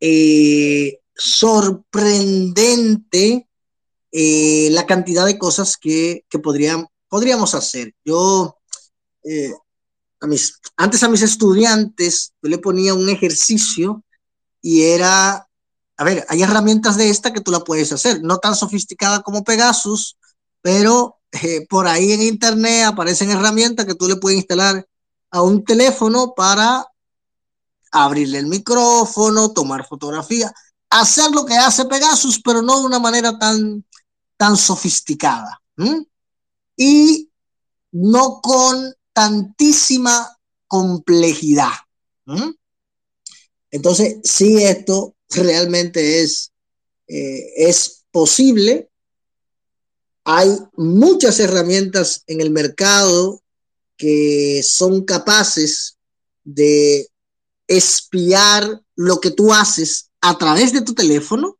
[0.00, 3.48] eh, sorprendente
[4.10, 6.24] eh, la cantidad de cosas que,
[7.12, 7.94] podríamos hacer.
[8.06, 8.56] Yo,
[9.22, 9.52] eh,
[10.78, 14.02] antes a mis estudiantes, yo le ponía un ejercicio
[14.62, 15.46] y era,
[15.98, 19.44] a ver, hay herramientas de esta que tú la puedes hacer, no tan sofisticada como
[19.44, 20.16] Pegasus,
[20.62, 21.18] pero
[21.68, 24.88] por ahí en internet aparecen herramientas que tú le puedes instalar
[25.30, 26.86] a un teléfono para
[27.90, 30.50] abrirle el micrófono, tomar fotografía,
[30.88, 33.84] hacer lo que hace Pegasus, pero no de una manera tan,
[34.38, 35.60] tan sofisticada.
[36.76, 37.30] Y
[37.92, 41.72] no con tantísima complejidad.
[43.70, 46.52] Entonces, sí, esto realmente es,
[47.08, 48.90] eh, es posible.
[50.24, 53.42] Hay muchas herramientas en el mercado
[53.96, 55.98] que son capaces
[56.44, 57.08] de
[57.66, 61.58] espiar lo que tú haces a través de tu teléfono,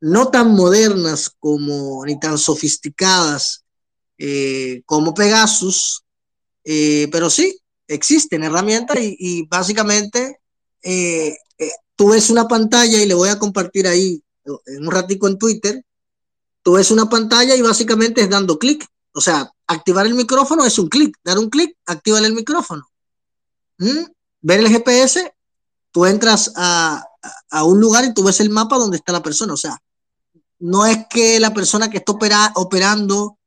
[0.00, 3.65] no tan modernas como ni tan sofisticadas
[4.18, 6.04] eh, como Pegasus,
[6.64, 7.58] eh, pero sí,
[7.88, 10.40] existen herramientas y, básicamente
[10.82, 11.36] eh,
[11.94, 14.22] tú ves una pantalla y le voy a compartir ahí
[14.66, 15.84] en un ratico en Twitter,
[16.62, 20.78] tú ves una pantalla y básicamente es dando clic, o sea, activar el micrófono es
[20.78, 22.86] un clic, dar un clic, activar el micrófono.
[23.78, 24.04] ¿Mm?
[24.46, 25.34] ver el GPS,
[25.90, 27.04] tú entras a,
[27.64, 29.52] un lugar y tú ves el mapa donde está la persona.
[29.52, 29.76] O sea,
[30.60, 32.12] no es que la persona que está
[32.54, 33.38] operando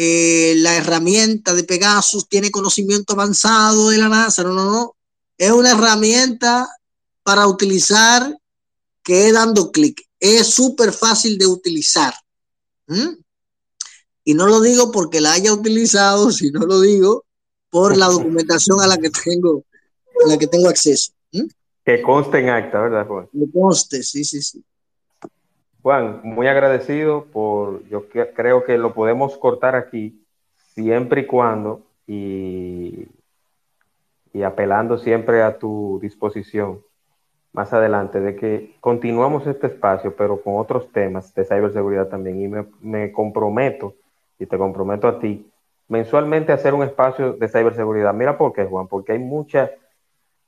[0.00, 4.44] eh, la herramienta de Pegasus tiene conocimiento avanzado de la NASA.
[4.44, 4.96] No, no, no.
[5.36, 6.68] Es una herramienta
[7.24, 8.38] para utilizar
[9.02, 10.00] que es dando clic.
[10.20, 12.14] Es súper fácil de utilizar.
[14.22, 17.24] Y no lo digo porque la haya utilizado, sino lo digo
[17.68, 19.64] por la documentación a la que tengo
[20.22, 21.10] en la que tengo acceso.
[21.84, 23.28] Que conste en acta, ¿verdad, Juan?
[23.32, 24.64] Que conste, sí, sí, sí.
[25.82, 30.24] Juan, muy agradecido por, yo creo que lo podemos cortar aquí,
[30.74, 33.06] siempre y cuando, y,
[34.32, 36.80] y apelando siempre a tu disposición
[37.52, 42.48] más adelante, de que continuamos este espacio, pero con otros temas de ciberseguridad también, y
[42.48, 43.94] me, me comprometo,
[44.38, 45.50] y te comprometo a ti,
[45.88, 48.12] mensualmente a hacer un espacio de ciberseguridad.
[48.14, 49.70] Mira por qué, Juan, porque hay mucha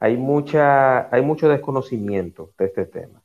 [0.00, 3.19] hay, mucha, hay mucho desconocimiento de este tema.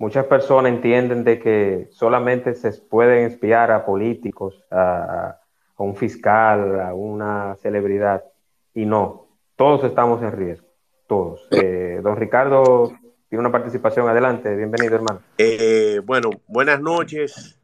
[0.00, 5.38] Muchas personas entienden de que solamente se pueden espiar a políticos, a,
[5.76, 8.24] un fiscal, a una celebridad,
[8.72, 10.66] y no, todos estamos en riesgo,
[11.06, 11.46] todos.
[11.50, 12.94] Eh, don Ricardo
[13.28, 15.20] tiene una participación, adelante, bienvenido hermano.
[15.36, 17.60] Eh, bueno, buenas noches.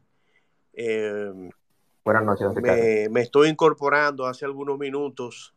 [0.73, 1.49] Eh,
[2.05, 2.83] buenas noches, don Ricardo.
[2.83, 5.55] Me, me, estoy incorporando hace algunos minutos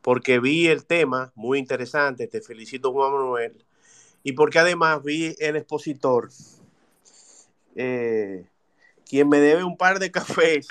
[0.00, 2.26] porque vi el tema muy interesante.
[2.26, 3.66] Te felicito, Juan Manuel.
[4.24, 6.30] Y porque además vi el expositor,
[7.76, 8.46] eh,
[9.06, 10.66] quien me debe un par de cafés,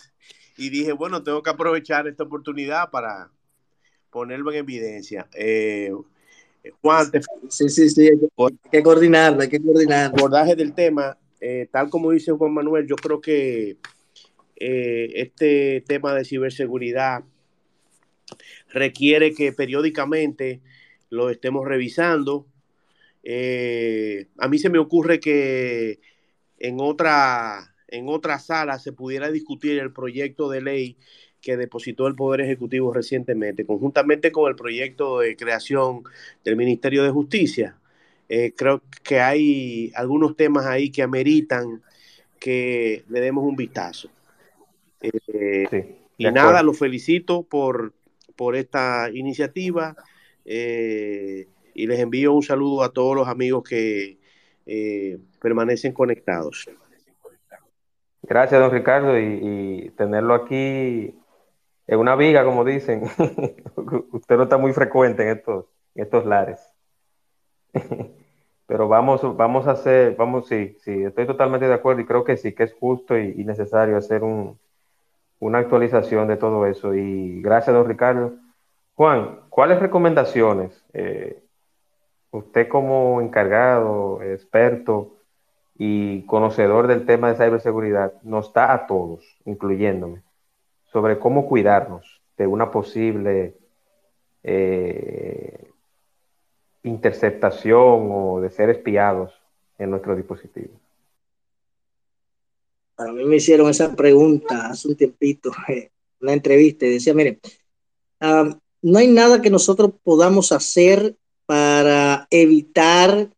[0.57, 3.31] y dije, bueno, tengo que aprovechar esta oportunidad para
[4.09, 5.27] ponerlo en evidencia.
[5.35, 5.91] Eh,
[6.81, 7.11] Juan,
[7.49, 8.19] sí, sí, sí, hay
[8.71, 10.11] que, coordinarlo, hay que coordinar.
[10.15, 13.77] Abordaje del tema, eh, tal como dice Juan Manuel, yo creo que
[14.55, 17.23] este tema de ciberseguridad
[18.69, 20.61] requiere que periódicamente
[21.09, 22.47] lo estemos revisando.
[23.23, 25.99] Eh, a mí se me ocurre que
[26.59, 30.97] en otra, en otra sala se pudiera discutir el proyecto de ley
[31.41, 36.03] que depositó el Poder Ejecutivo recientemente, conjuntamente con el proyecto de creación
[36.43, 37.77] del Ministerio de Justicia.
[38.29, 41.83] Eh, creo que hay algunos temas ahí que ameritan
[42.39, 44.09] que le demos un vistazo.
[45.01, 47.93] Eh, y nada, lo felicito por,
[48.35, 49.95] por esta iniciativa
[50.45, 54.17] eh, y les envío un saludo a todos los amigos que
[55.39, 56.69] permanecen conectados.
[58.21, 61.13] Gracias, don Ricardo, y, y tenerlo aquí
[61.87, 63.03] en una viga, como dicen.
[64.11, 65.65] Usted no está muy frecuente en estos,
[65.95, 66.73] en estos lares.
[68.65, 72.37] Pero vamos, vamos a hacer, vamos, sí, sí, estoy totalmente de acuerdo y creo que
[72.37, 74.57] sí, que es justo y, necesario hacer un,
[75.39, 76.95] una actualización de todo eso.
[76.95, 78.33] Y gracias, don Ricardo.
[78.95, 81.42] Juan, ¿cuáles recomendaciones eh,
[82.33, 85.15] usted como encargado, experto
[85.77, 90.21] y conocedor del tema de ciberseguridad nos da a todos, incluyéndome?
[90.93, 93.55] sobre cómo cuidarnos de una posible
[94.43, 95.67] eh,
[96.83, 99.33] interceptación o de ser espiados
[99.79, 100.79] en nuestro dispositivo.
[102.97, 105.51] A mí me hicieron esa pregunta hace un tiempito,
[106.21, 107.39] una entrevista, y decía, mire,
[108.21, 111.15] no hay nada que nosotros podamos hacer
[111.47, 112.02] para
[112.41, 113.29] evitar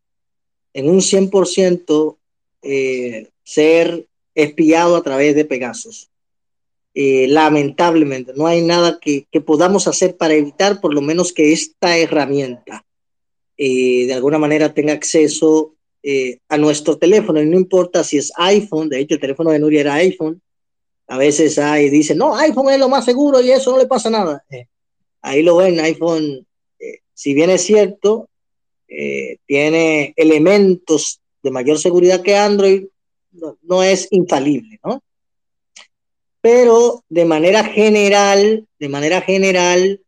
[0.72, 2.16] en un 100%
[2.62, 6.10] eh, ser espiado a través de Pegasus.
[6.98, 11.98] Eh, lamentablemente, no hay nada que, podamos hacer para evitar por lo menos que esta
[11.98, 12.86] herramienta
[13.58, 17.42] eh, de alguna manera tenga acceso eh, a nuestro teléfono.
[17.42, 20.40] Y no importa si es iPhone, de hecho el teléfono de Nuria era iPhone.
[21.06, 24.08] A veces hay, dicen, no, iPhone es lo más seguro y eso no le pasa
[24.08, 24.42] nada.
[25.20, 26.46] ahí lo ven, iPhone,
[27.12, 28.30] si bien es cierto,
[28.86, 32.86] tiene elementos de mayor seguridad que Android,
[33.32, 35.02] no, no es infalible, ¿no?
[36.46, 40.00] pero de manera general, de manera general,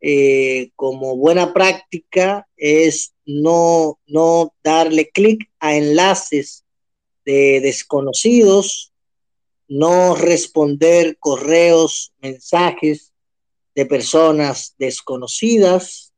[0.00, 6.64] eh, como buena práctica es no, no darle clic a enlaces
[7.24, 8.92] de desconocidos,
[9.66, 13.12] no responder correos, mensajes
[13.74, 16.09] de personas desconocidas.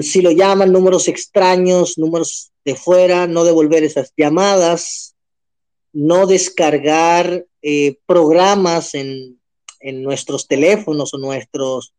[0.00, 5.14] Si lo llaman números extraños, números de fuera, no devolver esas llamadas,
[5.92, 9.38] no descargar eh, programas en,
[9.84, 11.92] nuestros teléfonos o nuestros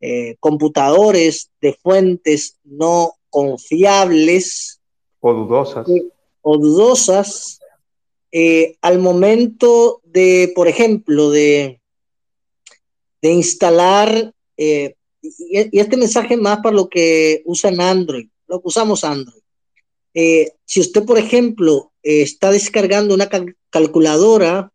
[0.00, 4.80] eh, computadores de fuentes no confiables
[5.20, 5.88] o dudosas.
[5.88, 6.08] Eh,
[6.42, 7.60] o dudosas
[8.82, 11.80] al momento de, por ejemplo, de,
[13.22, 14.32] de instalar,
[15.22, 19.42] y, este mensaje más para lo que usan Android, lo que usamos Android.
[20.12, 23.28] si usted, por ejemplo, está descargando una
[23.70, 24.72] calculadora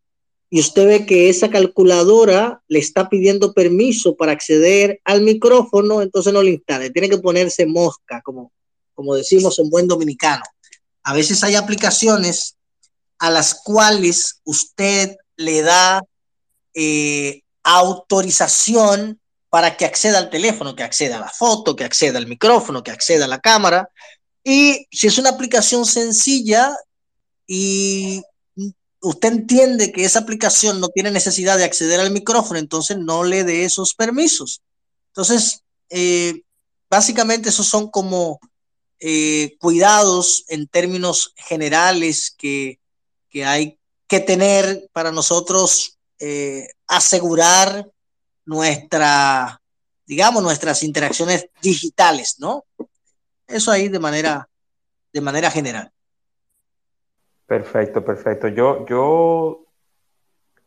[0.48, 6.32] y usted ve que esa calculadora le está pidiendo permiso para acceder al micrófono, entonces
[6.32, 8.52] no le instale, tiene que ponerse mosca, como,
[8.94, 10.44] como decimos en buen dominicano.
[11.02, 12.56] A veces hay aplicaciones
[13.18, 16.02] a las cuales usted le da
[16.74, 22.26] eh, autorización para que acceda al teléfono, que acceda a la foto, que acceda al
[22.26, 23.88] micrófono, que acceda a la cámara.
[24.44, 26.76] Y si es una aplicación sencilla
[27.46, 28.22] y
[29.00, 33.44] usted entiende que esa aplicación no tiene necesidad de acceder al micrófono, entonces no le
[33.44, 34.62] dé esos permisos.
[35.08, 36.42] Entonces, eh,
[36.90, 38.40] básicamente esos son como
[38.98, 42.80] eh, cuidados en términos generales que,
[43.44, 43.78] hay
[44.08, 47.92] que tener para nosotros eh, asegurar
[48.46, 49.60] nuestra,
[50.06, 52.64] digamos, nuestras interacciones digitales, ¿no?
[53.46, 54.48] Eso ahí de manera,
[55.12, 55.92] de manera general.
[57.46, 58.48] Perfecto, perfecto.
[58.48, 59.66] Yo, yo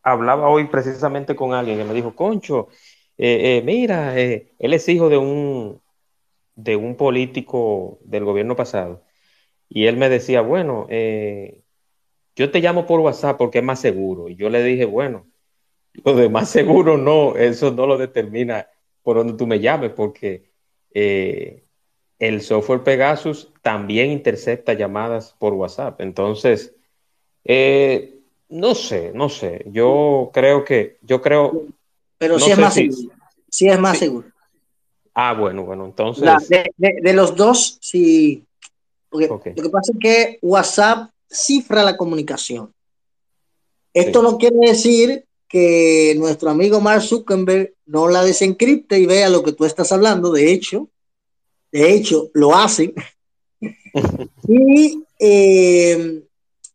[0.02, 2.68] hablaba hoy precisamente con alguien que me dijo, Concho,
[3.18, 5.80] eh, eh, mira, eh, él es hijo de un,
[6.54, 9.04] de un político del gobierno pasado.
[9.68, 10.86] Y él me decía, bueno,
[12.34, 14.28] yo te llamo por WhatsApp porque es más seguro.
[14.28, 15.29] Y yo le dije, bueno,
[15.92, 18.68] lo de más seguro no, eso no lo determina
[19.02, 20.50] por donde tú me llames, porque
[20.92, 26.00] el software Pegasus también intercepta llamadas por WhatsApp.
[26.00, 26.74] Entonces,
[27.44, 29.64] eh, no sé, no sé.
[29.66, 31.66] Yo creo que, yo creo.
[32.18, 33.14] Pero sí es más seguro.
[33.48, 34.28] Sí es más seguro.
[35.14, 36.24] Ah, bueno, bueno, entonces.
[36.48, 38.44] de, los dos, sí.
[39.10, 42.72] Lo que pasa es que WhatsApp cifra la comunicación.
[43.92, 49.42] Esto no quiere decir que nuestro amigo Mark Zuckerberg no la desencripte y vea lo
[49.42, 50.30] que tú estás hablando.
[50.30, 50.88] De hecho,
[51.72, 52.94] de hecho, lo hace.
[54.48, 56.22] y, eh,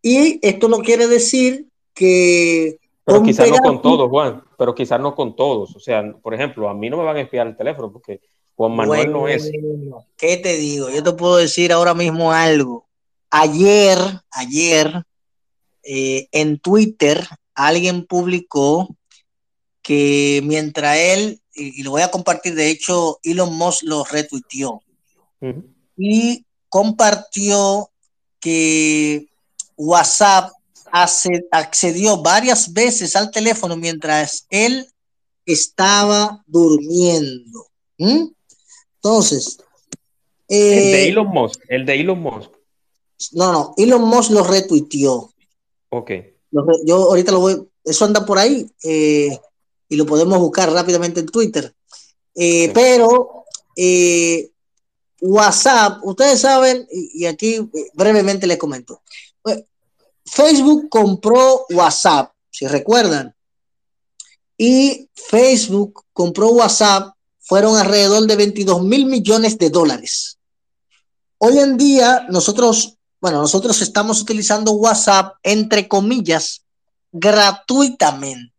[0.01, 2.77] y esto no quiere decir que...
[3.05, 5.73] Pero quizás no con todos, Juan, pero quizás no con todos.
[5.77, 8.19] O sea, por ejemplo, a mí no me van a espiar el teléfono porque
[8.55, 9.51] Juan Manuel no es.
[10.17, 10.89] ¿Qué te digo?
[10.89, 12.87] Yo te puedo decir ahora mismo algo.
[13.29, 13.99] Ayer,
[14.31, 15.03] ayer,
[15.83, 17.25] eh, en Twitter,
[17.55, 18.95] alguien publicó
[19.81, 24.81] que mientras él, y, lo voy a compartir, de hecho, Elon Musk lo retuiteó
[25.97, 27.89] y compartió
[28.39, 29.27] que
[29.77, 30.51] WhatsApp
[31.51, 34.87] accedió varias veces al teléfono mientras él
[35.45, 37.67] estaba durmiendo.
[37.97, 39.57] Entonces.
[40.47, 42.51] el de eh, Elon Musk, el de Elon Musk.
[43.31, 45.31] No, no, Elon Musk lo retuiteó.
[45.89, 46.11] Ok.
[46.85, 49.39] Yo ahorita lo voy, eso anda por ahí eh,
[49.89, 51.73] y lo podemos buscar rápidamente en Twitter.
[52.35, 53.45] Eh, pero
[55.21, 59.01] WhatsApp, ustedes saben, y, aquí brevemente les comento.
[60.25, 63.35] Facebook compró WhatsApp, si recuerdan,
[64.57, 70.39] y Facebook compró WhatsApp, fueron alrededor de 22 mil millones de dólares.
[71.37, 76.63] Hoy en día nosotros, bueno, nosotros estamos utilizando WhatsApp, entre comillas,
[77.11, 78.53] gratuitamente.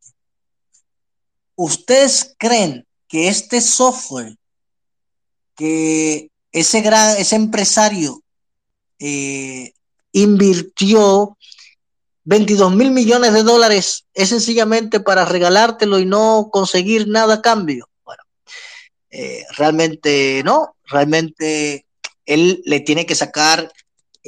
[1.54, 4.36] ¿Ustedes creen que este software,
[5.54, 8.22] que ese gran, ese empresario
[8.98, 9.72] eh,
[10.12, 11.36] invirtió
[12.24, 17.88] 22 mil millones de dólares es sencillamente para regalártelo y no conseguir nada a cambio.
[18.04, 18.22] Bueno,
[19.10, 21.86] eh, realmente no, realmente
[22.24, 23.70] él le tiene que sacar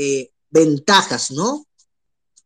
[0.01, 1.67] eh, ventajas, ¿no?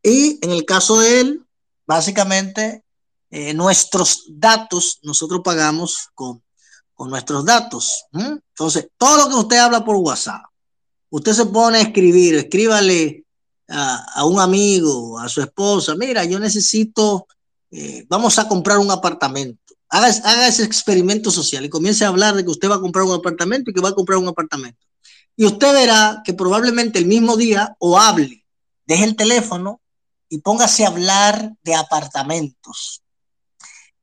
[0.01, 1.45] Y en el caso de él,
[1.85, 2.83] básicamente,
[3.29, 6.41] eh, nuestros datos, nosotros pagamos con,
[6.97, 8.05] nuestros datos.
[8.13, 10.41] Entonces, todo lo que usted habla por WhatsApp,
[11.09, 13.25] usted se pone a escribir, escríbale
[13.67, 17.27] a, un amigo, a su esposa, mira, yo necesito,
[17.71, 19.75] eh, vamos a comprar un apartamento.
[19.89, 23.13] Haga, ese experimento social y comience a hablar de que usted va a comprar un
[23.13, 24.79] apartamento y que va a comprar un apartamento.
[25.35, 28.45] Y usted verá que probablemente el mismo día o hable,
[28.85, 29.81] deje el teléfono
[30.29, 33.03] y póngase a hablar de apartamentos.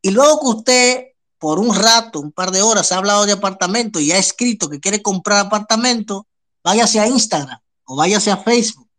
[0.02, 1.04] Y luego que usted
[1.38, 4.78] por un rato, un par de horas, ha hablado de apartamento y ha escrito que
[4.78, 6.26] quiere comprar apartamento,
[6.62, 8.90] váyase a Instagram o váyase a Facebook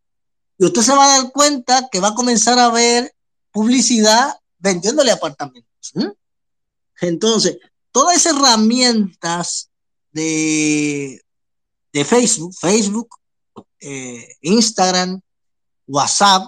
[0.61, 3.15] y usted se va a dar cuenta que va a comenzar a ver
[3.51, 5.91] publicidad vendiéndole apartamentos.
[7.01, 7.57] Entonces,
[7.91, 9.71] todas esas herramientas
[10.11, 11.19] de,
[11.93, 13.09] de Facebook, Facebook,
[13.79, 15.19] eh, Instagram,
[15.87, 16.43] WhatsApp,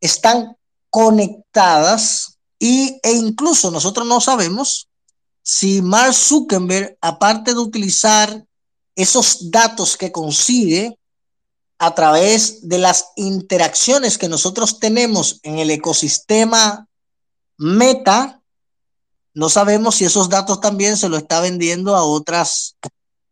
[0.00, 0.56] están
[0.90, 4.88] conectadas y, e incluso nosotros no sabemos
[5.42, 8.44] si Mark Zuckerberg, aparte de utilizar
[8.96, 10.98] esos datos que consigue
[11.78, 16.88] a través de las interacciones que nosotros tenemos en el ecosistema
[17.58, 18.40] Meta,
[19.34, 22.76] no sabemos si esos datos también se lo está vendiendo a otras,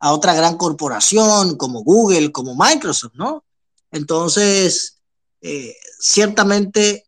[0.05, 3.43] a otra gran corporación como Google, como Microsoft, ¿no?
[3.91, 4.99] Entonces,
[5.41, 7.07] eh, ciertamente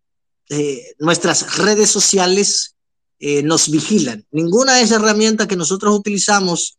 [0.48, 2.74] eh, nuestras redes sociales
[3.18, 4.24] eh, nos vigilan.
[4.30, 6.78] Ninguna de esas herramientas que nosotros utilizamos,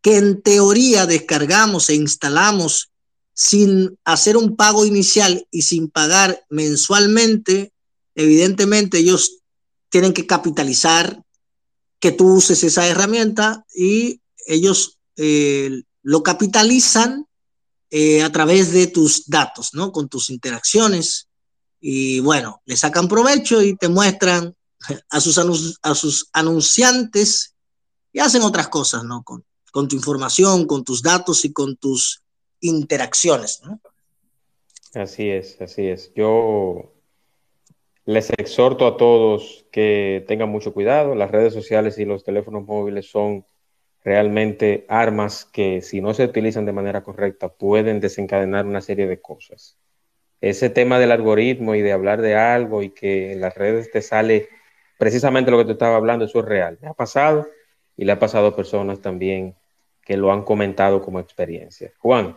[0.00, 2.90] que en teoría descargamos e instalamos
[3.32, 7.72] sin hacer un pago inicial y sin pagar mensualmente,
[8.16, 9.38] evidentemente ellos
[9.88, 11.22] tienen que capitalizar
[12.00, 17.26] que tú uses esa herramienta y ellos eh, lo capitalizan
[17.90, 19.92] eh, a través de tus datos, ¿no?
[19.92, 21.28] Con tus interacciones.
[21.80, 24.54] Y bueno, le sacan provecho y te muestran
[25.10, 27.54] a sus, a sus anunciantes
[28.12, 29.22] y hacen otras cosas, ¿no?
[29.22, 32.22] Con, con tu información, con tus datos y con tus
[32.60, 33.60] interacciones.
[34.94, 36.12] Así es, así es.
[36.14, 36.92] Yo
[38.04, 41.14] les exhorto a todos que tengan mucho cuidado.
[41.14, 43.44] Las redes sociales y los teléfonos móviles son
[44.04, 49.20] realmente armas que si no se utilizan de manera correcta pueden desencadenar una serie de
[49.20, 49.78] cosas.
[50.40, 54.02] Ese tema del algoritmo y de hablar de algo y que en las redes te
[54.02, 54.48] sale
[54.98, 56.78] precisamente lo que te estaba hablando, eso es real.
[56.80, 57.46] Me ha pasado
[57.96, 59.54] y le ha pasado a personas también
[60.04, 61.92] que lo han comentado como experiencia.
[61.98, 62.36] Juan,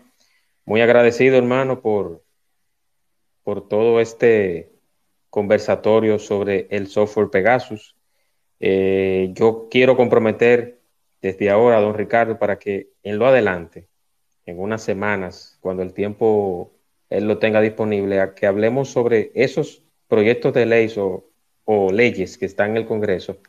[0.66, 2.24] muy agradecido hermano por,
[3.44, 4.72] por todo este
[5.32, 7.96] conversatorio sobre el software Pegasus.
[8.60, 10.75] Eh, yo quiero comprometer
[11.26, 13.88] desde ahora don Ricardo para que en lo adelante,
[14.46, 16.72] en unas semanas, cuando el tiempo
[17.10, 22.72] él lo tenga disponible, que hablemos sobre esos proyectos de ley o, leyes que están
[22.72, 23.40] en el Congreso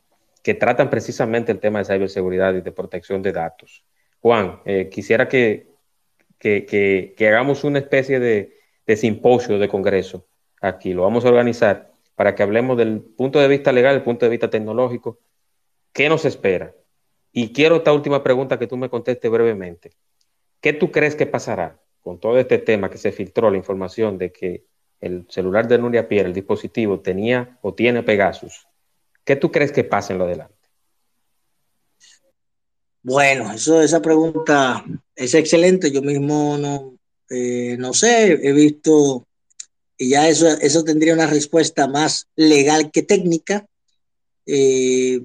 [0.42, 3.84] que tratan precisamente el tema de ciberseguridad y de protección de datos.
[4.20, 5.66] Juan, eh, quisiera que,
[6.38, 10.26] que, hagamos una especie de, de simposio de Congreso
[10.62, 14.24] aquí, lo vamos a organizar para que hablemos del punto de vista legal, del punto
[14.24, 15.18] de vista tecnológico,
[15.92, 16.72] qué nos espera.
[17.38, 19.92] Y quiero esta última pregunta que tú me contestes brevemente.
[20.58, 24.32] ¿Qué tú crees que pasará con todo este tema que se filtró la información de
[24.32, 24.64] que
[25.02, 28.66] el celular de Nuria Pierre, el dispositivo, tenía o tiene Pegasus?
[29.22, 30.54] ¿Qué tú crees que pasa en lo adelante?
[33.02, 34.82] Bueno, eso, esa pregunta
[35.14, 35.90] es excelente.
[35.90, 36.96] Yo mismo no,
[37.28, 39.26] eh, no sé, he visto
[39.98, 43.66] y ya eso, eso tendría una respuesta más legal que técnica.
[44.46, 45.20] Eh,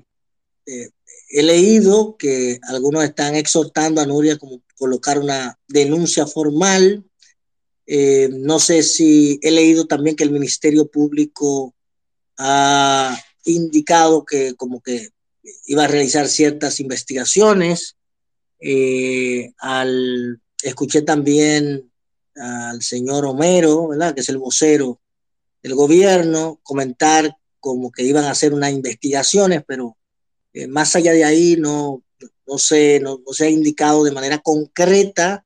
[0.66, 0.90] eh,
[1.32, 7.04] he leído que algunos están exhortando a Nuria como colocar una denuncia formal.
[7.86, 11.74] Eh, no sé si he leído también que el Ministerio Público
[12.38, 15.10] ha indicado que como que
[15.66, 17.96] iba a realizar ciertas investigaciones.
[19.60, 21.92] al, escuché también
[22.36, 24.14] al señor Homero, ¿verdad?
[24.14, 25.00] Que es el vocero
[25.62, 29.98] del gobierno, comentar como que iban a hacer unas investigaciones, pero
[30.54, 32.04] eh, más allá de ahí no,
[32.48, 35.46] no, sé, no, se ha indicado de manera concreta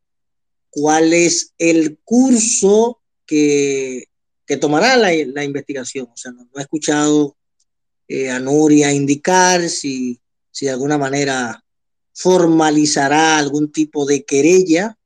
[0.70, 4.06] cuál es el curso que,
[4.46, 6.08] que tomará la, la, investigación.
[6.12, 7.36] O sea, no, he escuchado
[8.08, 10.20] eh, a Nuria indicar si,
[10.52, 11.64] si de alguna manera
[12.16, 14.98] formalizará algún tipo de querella.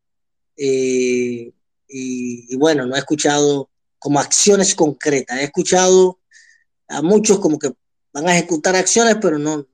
[0.56, 1.52] Eh,
[1.88, 5.40] y, bueno, no he escuchado como acciones concretas.
[5.40, 6.20] He escuchado
[6.88, 7.72] a muchos como que
[8.14, 9.66] van a ejecutar acciones, pero no,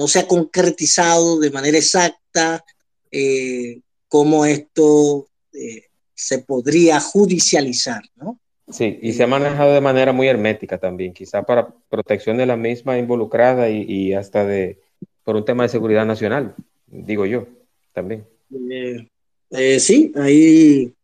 [0.00, 2.64] no, se ha concretizado de manera exacta
[3.10, 8.38] eh, cómo esto eh, se podría judicializar, ¿no?
[8.70, 12.56] Sí, y se ha manejado de manera muy hermética también, quizá para protección de la
[12.56, 14.78] misma involucrada y, y hasta de
[15.24, 16.54] por un tema de seguridad nacional,
[16.86, 17.46] digo yo,
[17.92, 18.26] también.
[19.50, 20.94] Eh, sí, ahí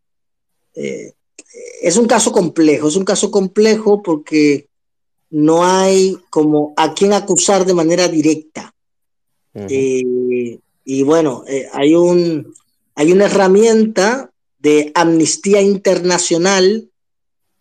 [0.74, 4.68] es un caso complejo, es un caso complejo porque
[5.30, 8.74] no hay como a quien acusar de manera directa.
[9.68, 12.54] Eh, y bueno, eh, hay, un,
[12.94, 16.90] hay una herramienta de Amnistía Internacional,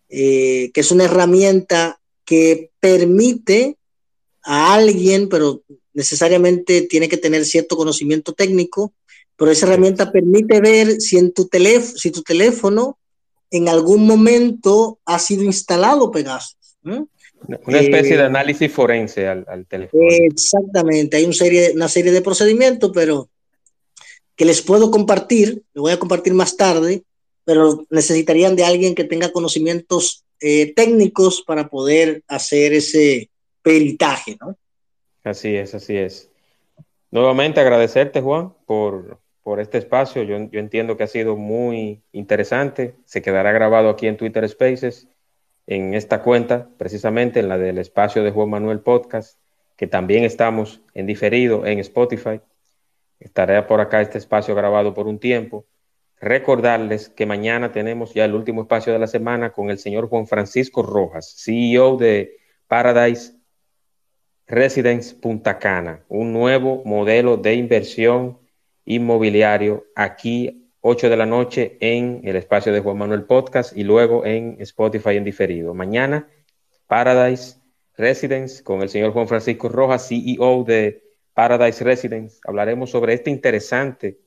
[0.08, 3.76] que es una herramienta que permite
[4.42, 5.62] a alguien, pero
[5.92, 8.92] necesariamente tiene que tener cierto conocimiento técnico,
[9.36, 12.98] pero esa herramienta permite ver si en tu teléfono, si tu teléfono
[13.50, 16.56] en algún momento ha sido instalado Pegasus.
[17.66, 20.02] Una especie de eh, análisis forense al, teléfono.
[20.08, 23.28] Exactamente, hay una serie, una serie de procedimientos, pero
[24.34, 27.02] que les puedo compartir, lo voy a compartir más tarde,
[27.44, 33.30] pero necesitarían de alguien que tenga conocimientos eh, técnicos para poder hacer ese
[33.62, 34.56] peritaje, ¿no?
[35.24, 36.30] Así es, así es.
[37.10, 40.22] Nuevamente agradecerte, Juan, por, por este espacio.
[40.24, 42.96] Yo, entiendo que ha sido muy interesante.
[43.04, 45.08] Se quedará grabado aquí en Twitter Spaces,
[45.66, 49.38] en esta cuenta, precisamente en la del espacio de Juan Manuel Podcast,
[49.76, 52.40] que también estamos en diferido en Spotify.
[53.18, 55.66] Estará por acá este espacio grabado por un tiempo.
[56.20, 60.26] Recordarles que mañana tenemos ya el último espacio de la semana con el señor Juan
[60.26, 62.36] Francisco Rojas, CEO de
[62.68, 63.34] Paradise
[64.46, 68.38] Residence Punta Cana, un nuevo modelo de inversión
[68.84, 74.24] inmobiliario aquí 8 de la noche en el espacio de Juan Manuel Podcast y luego
[74.24, 75.74] en Spotify en diferido.
[75.74, 76.28] Mañana,
[76.86, 77.56] Paradise
[77.96, 81.02] Residence con el señor Juan Francisco Rojas, CEO de
[81.34, 82.38] Paradise Residence.
[82.44, 84.20] Hablaremos sobre este interesante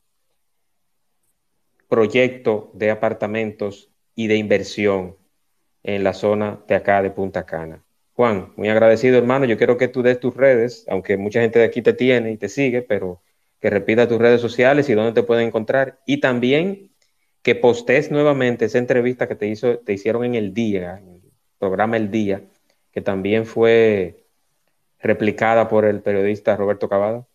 [1.87, 5.15] proyecto de apartamentos y de inversión
[5.81, 7.85] en la zona de acá de Punta Cana.
[8.15, 9.45] Juan, muy agradecido hermano.
[9.45, 12.37] Yo quiero que tú des tus redes, aunque mucha gente de aquí te tiene y
[12.37, 13.21] te sigue, pero
[13.59, 15.99] que repita tus redes sociales y dónde te pueden encontrar.
[16.05, 16.91] Y también
[17.41, 21.21] que postes nuevamente esa entrevista que te, hizo, te hicieron en el día, el
[21.57, 22.43] programa El Día,
[22.91, 24.25] que también fue
[24.99, 27.25] replicada por el periodista Roberto Cavada.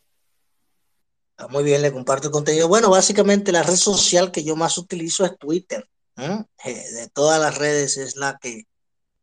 [1.36, 2.68] Ah, muy bien, le comparto el contenido.
[2.68, 5.88] Bueno, básicamente la red social que yo más utilizo es Twitter.
[6.16, 6.44] Eh,
[6.92, 8.64] de todas las redes es la que,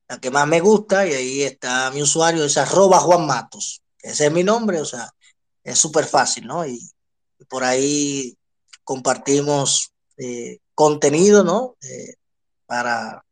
[0.09, 3.81] la que más me gusta y ahí está mi usuario, es arroba Juan Matos.
[4.01, 5.09] Ese es mi nombre, o sea,
[5.63, 6.65] es súper fácil, ¿no?
[6.65, 6.90] Y,
[7.51, 8.37] por ahí
[8.85, 11.75] compartimos eh, contenido, ¿no?
[11.81, 12.15] Eh,
[12.65, 13.25] para,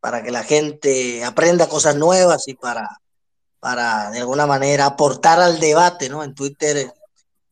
[0.00, 3.00] para que la gente aprenda cosas nuevas y para,
[3.60, 6.24] para de alguna manera aportar al debate, ¿no?
[6.24, 6.92] En Twitter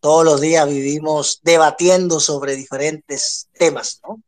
[0.00, 4.20] todos los días vivimos debatiendo sobre diferentes temas, ¿no?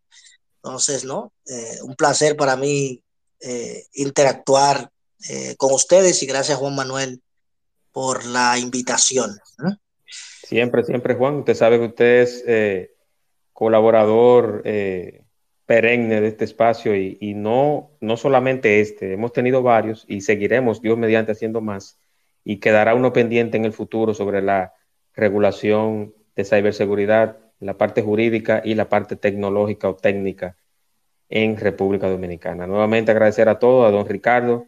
[0.63, 1.33] Entonces, ¿no?
[1.47, 3.03] Eh, un placer para mí
[3.95, 4.89] interactuar
[5.57, 7.21] con ustedes y gracias Juan Manuel
[7.91, 9.37] por la invitación.
[10.53, 11.37] Siempre, siempre, Juan.
[11.37, 12.95] Usted sabe que usted es eh,
[13.55, 15.25] colaborador eh,
[15.65, 20.99] perenne de este espacio y, no, no solamente este, hemos tenido varios y seguiremos, Dios
[20.99, 21.99] mediante, haciendo más
[22.45, 24.75] y quedará uno pendiente en el futuro sobre la
[25.15, 30.59] regulación de ciberseguridad, la parte jurídica y la parte tecnológica o técnica
[31.31, 32.67] en República Dominicana.
[32.67, 34.67] Nuevamente agradecer a todos, a don Ricardo,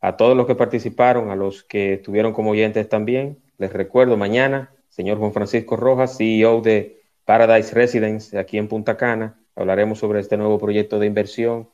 [0.00, 3.42] a todos los que participaron, a los que estuvieron como oyentes también.
[3.58, 9.38] Les recuerdo, mañana, señor Juan Francisco Rojas, CEO de Paradise Residence aquí en Punta Cana,
[9.54, 11.68] hablaremos sobre este nuevo proyecto de inversión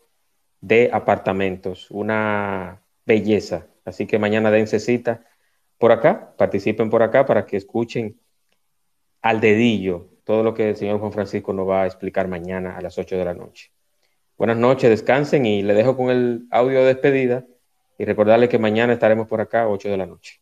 [0.61, 3.69] de apartamentos, una belleza.
[3.85, 5.25] Así que mañana dense cita
[5.79, 8.19] por acá, participen por acá para que escuchen
[9.21, 12.81] al dedillo todo lo que el señor Juan Francisco nos va a explicar mañana a
[12.81, 13.71] las 8 de la noche.
[14.37, 17.47] Buenas noches, descansen y le dejo con el audio de despedida
[17.99, 20.42] y recordarle que mañana estaremos por acá a 8 de la noche.